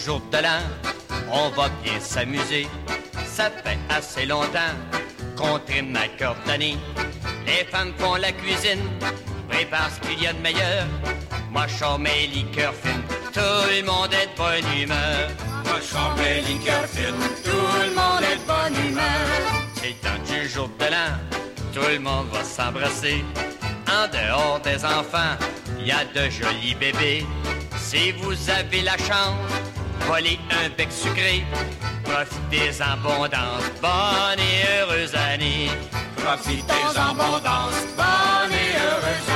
Jour 0.04 0.20
de 0.30 0.36
l'an, 0.36 0.60
on 1.32 1.48
va 1.50 1.70
bien 1.82 1.98
s'amuser. 1.98 2.66
Ça 3.26 3.50
fait 3.50 3.78
assez 3.88 4.26
longtemps 4.26 4.76
qu'on 5.36 5.58
trime 5.60 5.92
ma 5.92 6.08
cordonnée. 6.18 6.76
Les 7.46 7.64
femmes 7.64 7.94
font 7.98 8.16
la 8.16 8.32
cuisine, 8.32 8.84
préparent 9.48 9.90
ce 9.90 10.06
qu'il 10.06 10.22
y 10.22 10.26
a 10.26 10.34
de 10.34 10.40
meilleur. 10.40 10.84
Moi, 11.50 11.66
je 11.68 11.98
mes 11.98 12.26
liqueurs 12.26 12.74
fines, 12.74 13.02
tout 13.32 13.40
le 13.70 13.82
monde 13.82 14.12
est 14.12 14.26
de 14.26 14.36
bonne 14.36 14.82
humeur. 14.82 15.30
Moi, 15.64 15.80
je 15.80 16.22
mes 16.22 16.40
liqueurs 16.42 16.86
fines, 16.86 17.24
tout 17.42 17.66
le 17.82 17.94
monde 17.94 18.22
est 18.30 18.36
de 18.36 18.46
bonne 18.46 18.90
humeur. 18.90 19.26
C'est 19.76 19.96
du 20.30 20.48
jour 20.48 20.68
de 20.78 20.84
l'an, 20.84 21.16
tout 21.72 21.88
le 21.88 21.98
monde 21.98 22.26
va 22.30 22.44
s'embrasser. 22.44 23.24
En 23.88 24.06
dehors 24.08 24.60
des 24.60 24.84
enfants, 24.84 25.36
il 25.78 25.86
y 25.86 25.92
a 25.92 26.04
de 26.04 26.30
jolis 26.30 26.74
bébés. 26.74 27.24
Si 27.76 28.12
vous 28.12 28.34
avez 28.50 28.82
la 28.82 28.96
chance, 28.98 29.63
volez 30.00 30.38
un 30.50 30.68
bec 30.76 30.90
sucré. 30.90 31.44
Profitez-en 32.04 32.92
abondance, 32.92 33.64
bonne 33.80 34.38
et 34.38 34.80
heureuse 34.80 35.14
année. 35.14 35.70
Profitez 36.16 36.72
en 36.72 37.10
abondance, 37.10 37.86
bonne 37.96 38.52
et 38.52 38.76
heureuse 38.76 39.28
année. 39.28 39.33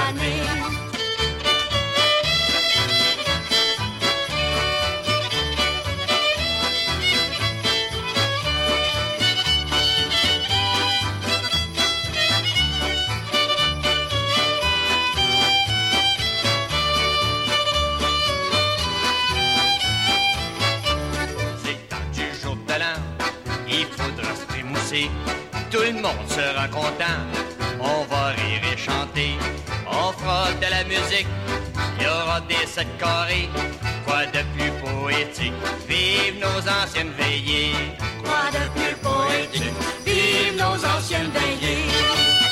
Tout 25.70 25.82
le 25.82 25.92
monde 25.92 26.28
sera 26.28 26.66
content, 26.68 27.20
on 27.80 28.05
va 28.11 28.28
rire 28.28 28.62
et 28.72 28.76
chanter. 28.76 29.36
On 29.86 30.12
fera 30.12 30.53
de 30.53 30.70
la 30.70 30.84
musique, 30.84 31.26
il 31.99 32.05
y 32.05 32.07
aura 32.07 32.40
des 32.42 32.66
sept 32.66 32.88
carrés. 32.99 33.49
Quoi 34.05 34.24
de 34.26 34.42
plus 34.55 34.72
poétique, 34.82 35.53
vive 35.86 36.40
nos 36.40 36.61
anciennes 36.80 37.12
veillées. 37.18 37.74
Quoi 38.24 38.51
de 38.51 38.64
plus 38.76 38.96
poétique, 38.96 39.74
vive 40.07 40.57
nos 40.57 40.78
anciennes 40.96 41.30
veillées. 41.30 42.47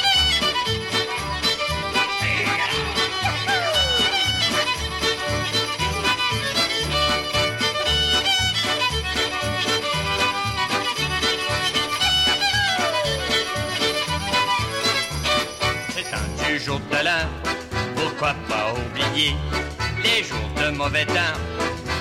Pourquoi 18.16 18.34
pas 18.48 18.72
oublier 18.72 19.36
les 20.02 20.24
jours 20.24 20.50
de 20.56 20.70
mauvais 20.74 21.04
temps, 21.04 21.38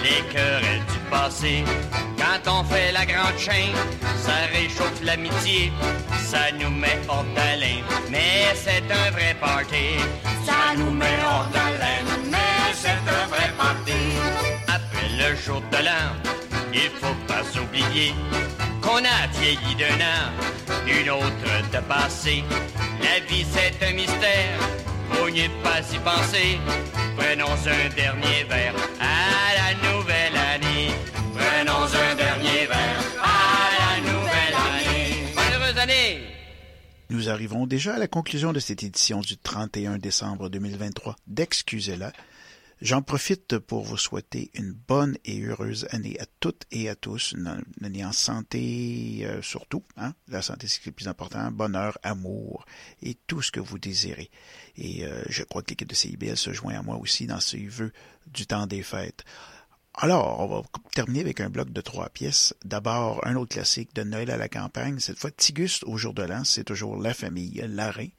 les 0.02 0.22
querelles 0.34 0.86
du 0.92 1.00
passé? 1.12 1.64
Quand 2.18 2.60
on 2.60 2.64
fait 2.64 2.94
la 2.94 3.06
grande 3.06 3.38
chaîne, 3.38 3.76
ça 4.18 4.32
réchauffe 4.54 5.02
l'amitié, 5.04 5.74
ça 6.26 6.52
nous 6.58 6.70
met 6.70 7.00
hors 7.10 7.26
d'haleine, 7.36 7.84
mais 8.10 8.56
c'est 8.56 8.84
un 8.90 9.12
vrai 9.12 9.36
party. 9.42 9.98
Ça 10.46 10.76
nous 10.78 10.92
met 10.92 11.18
hors 11.26 11.48
d'haleine, 11.54 12.30
mais 12.32 12.74
c'est 12.74 12.90
un 12.92 13.28
vrai 13.28 13.52
party. 13.58 14.00
Après 14.68 15.10
le 15.18 15.36
jour 15.36 15.62
de 15.72 15.84
l'an, 15.84 16.16
il 16.74 16.92
faut 17.02 17.18
pas 17.28 17.44
oublier 17.60 18.14
qu'on 18.82 19.04
a 19.04 19.28
vieilli 19.38 19.76
d'un 19.76 20.00
an, 20.00 20.32
une 20.88 21.10
autre 21.10 21.70
de 21.74 21.80
passé. 21.90 22.44
La 23.02 23.20
vie 23.28 23.46
c'est 23.52 23.86
un 23.86 23.94
mystère, 23.94 24.60
faut 25.12 25.30
n'y 25.30 25.48
pas 25.64 25.82
y 25.82 26.00
penser. 26.00 26.60
Prenons 27.18 27.52
un 27.52 27.96
dernier 27.96 28.44
verre 28.50 28.76
à 29.00 29.54
la 29.60 29.90
nouvelle 29.90 30.36
année. 30.36 30.92
Prenons 31.34 31.86
un 31.86 32.16
dernier 32.16 32.66
verre 32.68 33.04
à 33.22 33.70
la 33.80 34.12
nouvelle 34.12 34.56
année. 34.56 35.34
Bonne 35.36 35.62
heureuse 35.62 35.78
année! 35.78 36.22
Nous 37.10 37.30
arrivons 37.30 37.68
déjà 37.68 37.96
à 37.96 38.00
la 38.00 38.08
conclusion 38.08 38.52
de 38.52 38.60
cette 38.60 38.84
édition 38.84 39.22
du 39.22 39.38
31 39.38 39.98
décembre 39.98 40.50
2023 40.50 41.16
d'Excusez-la. 41.28 42.12
J'en 42.82 43.02
profite 43.02 43.58
pour 43.58 43.84
vous 43.86 43.96
souhaiter 43.96 44.52
une 44.54 44.74
bonne 44.74 45.18
et 45.24 45.42
heureuse 45.42 45.88
année 45.92 46.20
à 46.20 46.26
toutes 46.42 46.66
et 46.72 46.90
à 46.90 46.96
tous, 46.96 47.32
une, 47.32 47.64
année 47.82 48.04
en 48.04 48.12
santé 48.12 49.22
euh, 49.22 49.42
surtout, 49.42 49.84
hein? 49.96 50.14
la 50.28 50.42
santé 50.42 50.68
c'est 50.68 50.86
le 50.86 50.92
plus 50.92 51.08
important, 51.08 51.50
bonheur, 51.52 51.98
amour 52.04 52.66
et 53.02 53.16
tout 53.28 53.42
ce 53.42 53.52
que 53.52 53.62
vous 53.62 53.80
désirez. 53.80 54.30
Et 54.76 55.06
euh, 55.06 55.24
je 55.30 55.44
crois 55.44 55.62
que 55.62 55.70
l'équipe 55.70 55.88
de 55.88 55.96
CIBL 55.96 56.36
se 56.36 56.52
joint 56.52 56.78
à 56.78 56.82
moi 56.82 56.98
aussi 56.98 57.28
dans 57.28 57.40
ce 57.40 57.56
vœu 57.56 57.94
du 58.28 58.46
temps 58.46 58.68
des 58.68 58.84
fêtes. 58.84 59.24
Alors, 59.94 60.42
on 60.42 60.48
va 60.48 60.62
terminer 60.94 61.22
avec 61.22 61.40
un 61.40 61.50
bloc 61.50 61.72
de 61.72 61.80
trois 61.80 62.10
pièces. 62.10 62.54
D'abord, 62.66 63.26
un 63.26 63.38
autre 63.38 63.54
classique 63.54 63.96
de 63.96 64.04
Noël 64.04 64.30
à 64.30 64.36
la 64.36 64.50
campagne, 64.50 65.00
cette 65.00 65.18
fois 65.18 65.32
Tigus 65.32 65.82
au 65.86 65.98
jour 65.98 66.14
de 66.14 66.24
l'an, 66.24 66.44
c'est 66.44 66.66
toujours 66.66 66.98
la 67.02 67.14
famille, 67.14 67.64
l'arrêt. 67.70 68.12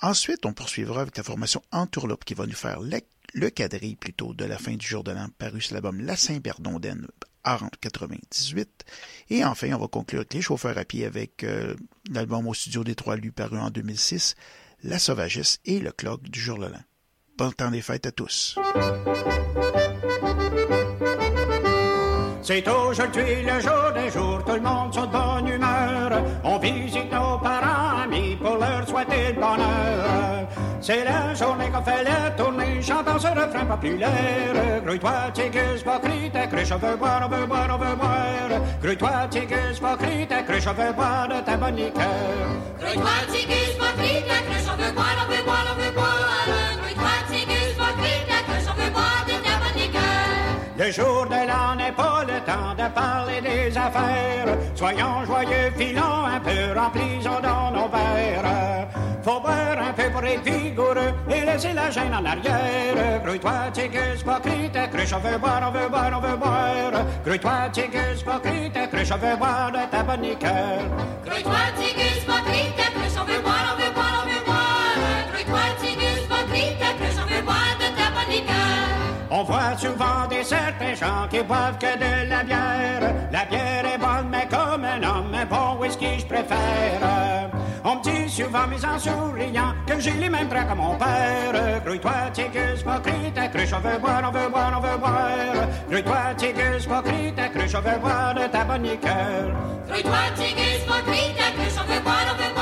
Ensuite, 0.00 0.46
on 0.46 0.52
poursuivra 0.52 1.02
avec 1.02 1.16
la 1.16 1.24
formation 1.24 1.62
Entourloupe 1.72 2.24
qui 2.24 2.34
va 2.34 2.46
nous 2.46 2.52
faire 2.52 2.80
le, 2.80 3.00
le 3.34 3.50
quadrille 3.50 3.96
plutôt 3.96 4.34
de 4.34 4.44
la 4.44 4.58
fin 4.58 4.74
du 4.74 4.86
jour 4.86 5.04
de 5.04 5.12
l'an 5.12 5.28
paru 5.38 5.60
sur 5.60 5.74
l'album 5.74 6.00
La 6.00 6.16
Saint-Berdondaine 6.16 7.06
en 7.44 7.58
98. 7.80 8.84
Et 9.30 9.44
enfin, 9.44 9.72
on 9.72 9.78
va 9.78 9.88
conclure 9.88 10.20
avec 10.20 10.34
les 10.34 10.42
chauffeurs 10.42 10.78
à 10.78 10.84
pied 10.84 11.04
avec 11.04 11.44
euh, 11.44 11.74
l'album 12.10 12.46
au 12.46 12.54
studio 12.54 12.84
des 12.84 12.94
Trois 12.94 13.16
Lus 13.16 13.32
paru 13.32 13.58
en 13.58 13.70
2006, 13.70 14.34
La 14.84 14.98
Sauvagesse 14.98 15.60
et 15.64 15.80
le 15.80 15.92
clock 15.92 16.22
du 16.22 16.40
jour 16.40 16.58
de 16.58 16.66
l'an. 16.66 16.82
Bon 17.38 17.50
temps 17.50 17.70
des 17.70 17.82
fêtes 17.82 18.06
à 18.06 18.12
tous. 18.12 18.56
C'est 22.42 22.68
aujourd'hui 22.68 23.42
le 23.42 23.60
jour 23.60 23.92
des 23.94 24.10
jours, 24.10 24.44
tout 24.44 24.54
le 24.54 24.60
monde 24.60 24.92
sont 24.92 25.06
de 25.06 25.12
bonne 25.12 25.48
humeur. 25.48 26.24
On 26.44 26.58
visite 26.58 27.10
nos 27.10 27.38
parents, 27.38 28.02
amis 28.02 28.36
pour 28.36 28.56
leur 28.56 28.86
souhaiter 28.86 29.32
le 29.32 29.40
bonheur. 29.40 30.48
C'est 30.82 31.04
la 31.04 31.32
journée 31.32 31.70
qu'on 31.70 31.80
fait 31.80 32.02
la 32.02 32.30
tournée, 32.30 32.82
chantant 32.82 33.16
ce 33.16 33.28
refrain 33.28 33.64
populaire. 33.64 34.82
Grouille-toi, 34.84 35.12
tigus, 35.32 35.84
ta 36.32 36.46
cruche, 36.48 36.72
on 36.72 36.78
veut 36.78 36.96
boire, 36.96 37.22
on 37.24 37.28
veut 37.28 37.46
boire, 37.46 37.68
on 37.72 37.78
veut 37.78 37.94
boire. 37.94 38.60
Grouille-toi, 38.82 39.10
tigus, 39.30 39.80
ta 40.28 40.42
cruche, 40.42 40.66
on 40.66 40.72
veut 40.72 40.92
boire 40.92 41.28
de 41.28 41.40
ta 41.46 41.56
bonne 41.56 41.76
liqueur. 41.76 42.04
Grouille-toi, 42.80 43.10
tigus, 43.30 43.78
ta 43.78 43.92
cruche, 43.94 44.66
on 44.72 44.82
veut 44.82 44.92
boire, 44.92 45.16
on 45.24 45.32
veut 45.32 45.44
boire, 45.44 45.66
on 45.70 45.80
veut 45.80 45.92
boire. 45.92 46.48
Grouille-toi, 46.80 47.14
tigus, 47.28 47.76
ta 47.76 48.52
cruche, 48.52 48.68
on 48.68 48.82
veut 48.82 48.90
boire 48.90 49.24
de 49.24 49.34
ta 49.34 49.54
bonne 49.62 49.80
liqueur. 49.80 50.02
Le 50.78 50.90
jour 50.90 51.26
de 51.26 51.46
l'an 51.46 51.76
n'est 51.76 51.92
pas 51.92 52.24
le 52.24 52.40
temps 52.44 52.74
de 52.76 52.92
parler 52.92 53.40
des 53.40 53.78
affaires. 53.78 54.58
Soyons 54.74 55.24
joyeux, 55.26 55.70
filons 55.78 56.26
un 56.26 56.40
peu, 56.40 56.76
remplissons 56.76 57.40
dans 57.40 57.70
nos 57.70 57.88
verres. 57.88 58.82
Faut 59.22 59.38
boire 59.38 59.78
un 59.78 59.92
peu 59.92 60.10
pour 60.10 60.24
être 60.24 60.42
vigoureux 60.42 61.14
et 61.30 61.44
laisser 61.44 61.72
la 61.72 61.90
gêne 61.90 62.12
en 62.12 62.24
arrière. 62.24 63.22
Grouille-toi, 63.24 63.70
crie, 63.72 64.70
ta 64.70 64.88
cruche, 64.88 65.12
on 65.12 65.18
veut 65.20 65.38
boire, 65.38 65.62
on 65.68 65.70
veut 65.70 65.88
boire, 65.88 66.10
on 66.16 66.20
veut 66.20 66.36
boire. 66.36 67.04
Grouille-toi, 67.24 67.70
crie, 67.72 68.70
ta 68.72 68.86
cruche, 68.88 69.12
on 69.12 69.18
veut 69.18 69.36
boire 69.36 69.70
de 69.70 69.90
ta 69.90 70.02
bonne 70.02 70.22
liqueur. 70.22 70.82
Grouille-toi, 71.24 71.52
crie, 71.76 71.94
ta 72.76 72.90
cruche, 72.90 73.16
on 73.20 73.24
veut 73.24 73.40
boire, 73.42 73.74
on 73.74 73.76
veut 73.76 73.81
boire, 73.81 73.81
On 79.34 79.44
voit 79.44 79.74
souvent 79.78 80.26
des 80.28 80.44
certains 80.44 80.94
gens 80.94 81.26
qui 81.30 81.42
boivent 81.42 81.78
que 81.78 81.96
de 81.96 82.28
la 82.28 82.44
bière. 82.44 83.14
La 83.32 83.46
bière 83.46 83.86
est 83.94 83.96
bonne, 83.96 84.28
mais 84.30 84.46
comme 84.46 84.84
un 84.84 85.02
homme, 85.02 85.32
un 85.32 85.46
bon 85.46 85.80
whisky, 85.80 86.18
je 86.18 86.26
préfère. 86.26 87.50
On 87.82 87.96
me 87.96 88.02
dit 88.02 88.28
souvent, 88.28 88.66
mais 88.68 88.84
en 88.84 88.98
souriant, 88.98 89.72
que 89.86 89.98
j'ai 89.98 90.12
les 90.12 90.28
mêmes 90.28 90.50
traits 90.50 90.68
que 90.68 90.74
mon 90.74 90.96
père. 90.96 91.82
Grouille-toi, 91.82 92.12
tigus, 92.34 92.84
crie, 93.02 93.32
ta 93.34 93.48
cruche, 93.48 93.72
on 93.72 93.80
veut 93.80 93.98
boire, 93.98 94.22
on 94.22 94.30
veut 94.32 94.50
boire, 94.50 94.74
on 94.76 94.80
veut 94.86 94.98
boire. 94.98 95.66
Grouille-toi, 95.88 96.34
tigus, 96.36 96.86
crie, 96.86 97.32
ta 97.34 97.48
cruche, 97.48 97.74
on 97.74 97.80
veut 97.80 97.98
boire 98.00 98.34
de 98.34 98.46
ta 98.48 98.64
bonne 98.64 98.82
liqueur. 98.82 99.50
Grouille-toi, 99.88 100.18
tigus, 100.36 100.84
crie, 101.06 101.34
ta 101.38 101.50
cruche, 101.56 101.80
on 101.82 101.90
veut 101.90 102.00
boire, 102.00 102.26
on 102.30 102.36
veut 102.36 102.54
boire. 102.54 102.61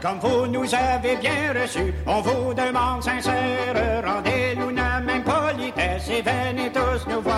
Comme 0.00 0.18
vous 0.20 0.46
nous 0.46 0.74
avez 0.74 1.16
bien 1.16 1.52
reçus, 1.54 1.94
on 2.06 2.20
vous 2.20 2.52
demande 2.52 3.02
sincère, 3.02 4.02
rendez-nous 4.04 4.70
la 4.70 5.00
même 5.00 5.24
politesse 5.24 6.08
et 6.10 6.22
venez 6.22 6.70
tous 6.70 7.06
nous 7.08 7.22
voir. 7.22 7.34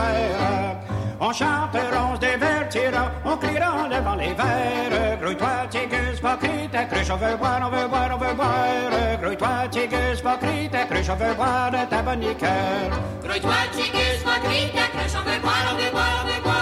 On 1.20 1.32
chantera, 1.32 2.12
on 2.12 2.14
se 2.14 2.20
divertira, 2.20 3.10
on 3.24 3.36
criera 3.36 3.72
en 3.72 3.88
levant 3.88 4.14
les 4.14 4.34
verres. 4.34 5.18
Grouille-toi, 5.20 5.66
tigus, 5.70 6.20
crie, 6.20 6.68
ta 6.70 6.84
cruche, 6.84 7.10
on 7.10 7.16
veut 7.16 7.36
boire, 7.36 7.60
on 7.64 7.70
veut 7.70 7.88
boire, 7.88 8.10
on 8.14 8.18
veut 8.18 8.34
boire. 8.34 9.18
Grouille-toi, 9.20 9.68
tigus, 9.70 10.20
pas 10.22 10.36
crie, 10.36 10.68
ta 10.70 10.84
cruche, 10.84 11.08
on 11.10 11.16
veut 11.16 11.34
boire 11.34 11.70
ta 11.88 12.02
bonne 12.02 12.20
liqueur. 12.20 12.90
Grouille-toi, 13.24 13.54
tigus, 13.72 14.22
crie, 14.44 14.70
ta 14.72 14.86
cruche, 14.96 15.16
on 15.16 15.28
veut 15.28 15.40
boire, 15.40 15.72
on 15.72 15.76
veut 15.76 15.90
boire, 15.90 16.24
on 16.24 16.28
veut 16.28 16.42
boire. 16.42 16.57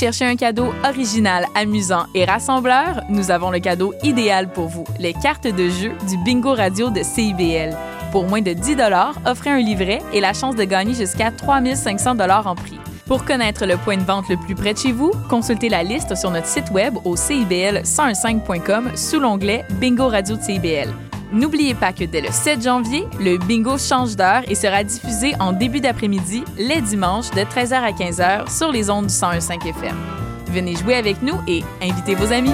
Cherchez 0.00 0.24
un 0.24 0.36
cadeau 0.36 0.72
original, 0.82 1.44
amusant 1.54 2.06
et 2.14 2.24
rassembleur? 2.24 3.02
Nous 3.10 3.30
avons 3.30 3.50
le 3.50 3.58
cadeau 3.58 3.92
idéal 4.02 4.50
pour 4.50 4.68
vous, 4.68 4.84
les 4.98 5.12
cartes 5.12 5.46
de 5.46 5.68
jeu 5.68 5.92
du 6.08 6.16
Bingo 6.24 6.54
Radio 6.54 6.88
de 6.88 7.02
CIBL. 7.02 7.76
Pour 8.10 8.26
moins 8.26 8.40
de 8.40 8.54
10 8.54 8.76
offrez 9.26 9.50
un 9.50 9.58
livret 9.58 10.00
et 10.14 10.22
la 10.22 10.32
chance 10.32 10.56
de 10.56 10.64
gagner 10.64 10.94
jusqu'à 10.94 11.30
3500 11.30 12.18
en 12.18 12.54
prix. 12.54 12.80
Pour 13.06 13.26
connaître 13.26 13.66
le 13.66 13.76
point 13.76 13.98
de 13.98 14.02
vente 14.02 14.30
le 14.30 14.38
plus 14.38 14.54
près 14.54 14.72
de 14.72 14.78
chez 14.78 14.92
vous, 14.92 15.12
consultez 15.28 15.68
la 15.68 15.82
liste 15.82 16.16
sur 16.16 16.30
notre 16.30 16.46
site 16.46 16.70
web 16.70 16.94
au 17.04 17.16
cibl1015.com 17.16 18.96
sous 18.96 19.20
l'onglet 19.20 19.66
Bingo 19.80 20.08
Radio 20.08 20.36
de 20.36 20.42
CIBL. 20.42 21.09
N'oubliez 21.32 21.74
pas 21.74 21.92
que 21.92 22.02
dès 22.02 22.20
le 22.20 22.32
7 22.32 22.62
janvier, 22.62 23.06
le 23.20 23.38
bingo 23.38 23.78
change 23.78 24.16
d'heure 24.16 24.42
et 24.48 24.56
sera 24.56 24.82
diffusé 24.82 25.34
en 25.38 25.52
début 25.52 25.80
d'après-midi, 25.80 26.42
les 26.58 26.80
dimanches, 26.80 27.30
de 27.30 27.42
13h 27.42 27.74
à 27.74 27.92
15h 27.92 28.50
sur 28.50 28.72
les 28.72 28.90
ondes 28.90 29.06
du 29.06 29.12
101.5 29.12 29.68
FM. 29.68 29.96
Venez 30.48 30.74
jouer 30.74 30.96
avec 30.96 31.22
nous 31.22 31.36
et 31.46 31.62
invitez 31.80 32.16
vos 32.16 32.32
amis. 32.32 32.50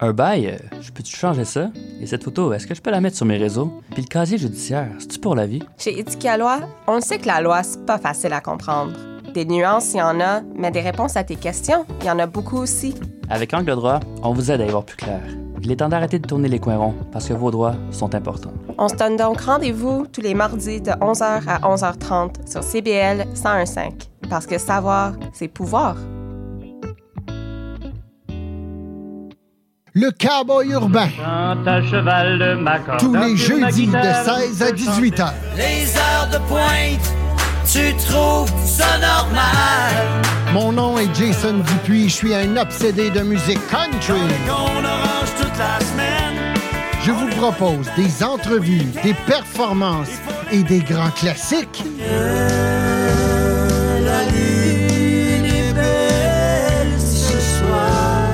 Un 0.00 0.12
bail, 0.12 0.46
euh, 0.48 0.76
je 0.80 0.90
peux-tu 0.90 1.14
changer 1.14 1.44
ça? 1.44 1.70
Et 2.00 2.06
cette 2.06 2.24
photo, 2.24 2.52
est-ce 2.52 2.66
que 2.66 2.74
je 2.74 2.80
peux 2.80 2.90
la 2.90 3.00
mettre 3.00 3.16
sur 3.16 3.26
mes 3.26 3.36
réseaux? 3.36 3.80
Puis 3.92 4.02
le 4.02 4.08
casier 4.08 4.38
judiciaire, 4.38 4.88
c'est-tu 4.98 5.20
pour 5.20 5.36
la 5.36 5.46
vie? 5.46 5.62
Chez 5.78 6.00
Éthique 6.00 6.24
à 6.24 6.36
loi, 6.36 6.60
on 6.88 7.00
sait 7.00 7.18
que 7.18 7.26
la 7.26 7.40
loi, 7.40 7.62
c'est 7.62 7.84
pas 7.86 7.98
facile 7.98 8.32
à 8.32 8.40
comprendre. 8.40 8.94
Des 9.34 9.44
nuances, 9.44 9.92
il 9.94 9.98
y 9.98 10.02
en 10.02 10.20
a, 10.20 10.40
mais 10.56 10.70
des 10.70 10.80
réponses 10.80 11.16
à 11.16 11.22
tes 11.24 11.36
questions, 11.36 11.86
il 12.00 12.06
y 12.06 12.10
en 12.10 12.18
a 12.18 12.26
beaucoup 12.26 12.56
aussi. 12.58 12.94
Avec 13.28 13.54
Angle 13.54 13.76
droit, 13.76 14.00
on 14.22 14.32
vous 14.32 14.50
aide 14.50 14.60
à 14.60 14.66
y 14.66 14.70
voir 14.70 14.84
plus 14.84 14.96
clair. 14.96 15.20
Il 15.62 15.70
est 15.70 15.76
temps 15.76 15.88
d'arrêter 15.88 16.18
de 16.18 16.26
tourner 16.26 16.48
les 16.48 16.58
coins 16.58 16.78
ronds 16.78 16.94
parce 17.12 17.28
que 17.28 17.34
vos 17.34 17.50
droits 17.50 17.74
sont 17.90 18.14
importants. 18.14 18.52
On 18.78 18.88
se 18.88 18.96
donne 18.96 19.16
donc 19.16 19.40
rendez-vous 19.42 20.06
tous 20.06 20.20
les 20.22 20.34
mardis 20.34 20.80
de 20.80 20.90
11h 20.90 21.42
à 21.46 21.58
11h30 21.60 22.50
sur 22.50 22.62
CBL 22.64 23.26
101.5. 23.34 23.92
Parce 24.28 24.46
que 24.46 24.58
savoir, 24.58 25.12
c'est 25.32 25.48
pouvoir. 25.48 25.96
Le 29.92 30.10
cowboy 30.12 30.70
urbain. 30.70 31.08
à 31.20 31.82
cheval 31.82 32.38
de 32.38 32.54
ma 32.54 32.78
corde, 32.78 33.00
Tous 33.00 33.14
les 33.14 33.36
jeudis 33.36 33.86
de 33.86 33.92
guitare, 33.92 34.24
16 34.38 34.62
à 34.62 34.72
18 34.72 35.20
heures. 35.20 35.34
Les 35.56 35.96
heures 35.96 36.28
de 36.32 36.38
pointe, 36.48 37.14
tu 37.72 37.94
trouves 37.96 38.50
ça 38.64 38.98
normal? 38.98 40.22
Mon 40.52 40.72
nom 40.72 40.98
est 40.98 41.14
Jason 41.14 41.58
Dupuis, 41.58 42.08
je 42.08 42.14
suis 42.14 42.34
un 42.34 42.56
obsédé 42.56 43.10
de 43.10 43.20
musique 43.20 43.60
country. 43.68 44.20
Toute 45.38 45.58
la 45.58 45.78
semaine. 45.80 46.54
Je 47.04 47.12
vous 47.12 47.28
propose 47.36 47.86
des 47.96 48.24
entrevues, 48.24 48.86
des 49.02 49.14
performances 49.26 50.10
et 50.50 50.62
des 50.62 50.80
grands 50.80 51.10
classiques. 51.10 51.84
La 54.04 54.24
lune 54.24 55.46
est 55.46 55.72
belle 55.72 56.98
ce 56.98 57.38
soir. 57.58 58.26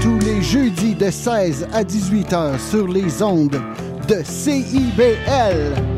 Tous 0.00 0.18
les 0.20 0.42
jeudis 0.42 0.94
de 0.94 1.10
16 1.10 1.68
à 1.72 1.84
18 1.84 2.32
heures 2.32 2.60
sur 2.60 2.88
les 2.88 3.22
ondes 3.22 3.60
de. 4.08 4.22
CIBL 4.24 5.93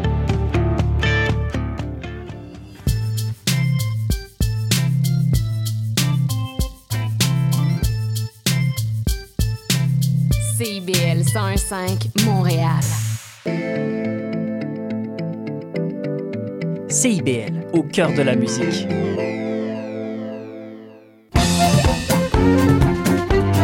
101.5 11.37 12.25
Montréal. 12.25 12.81
CIBL, 16.89 17.67
au 17.75 17.83
cœur 17.83 18.15
de 18.15 18.23
la 18.23 18.35
musique. 18.35 18.89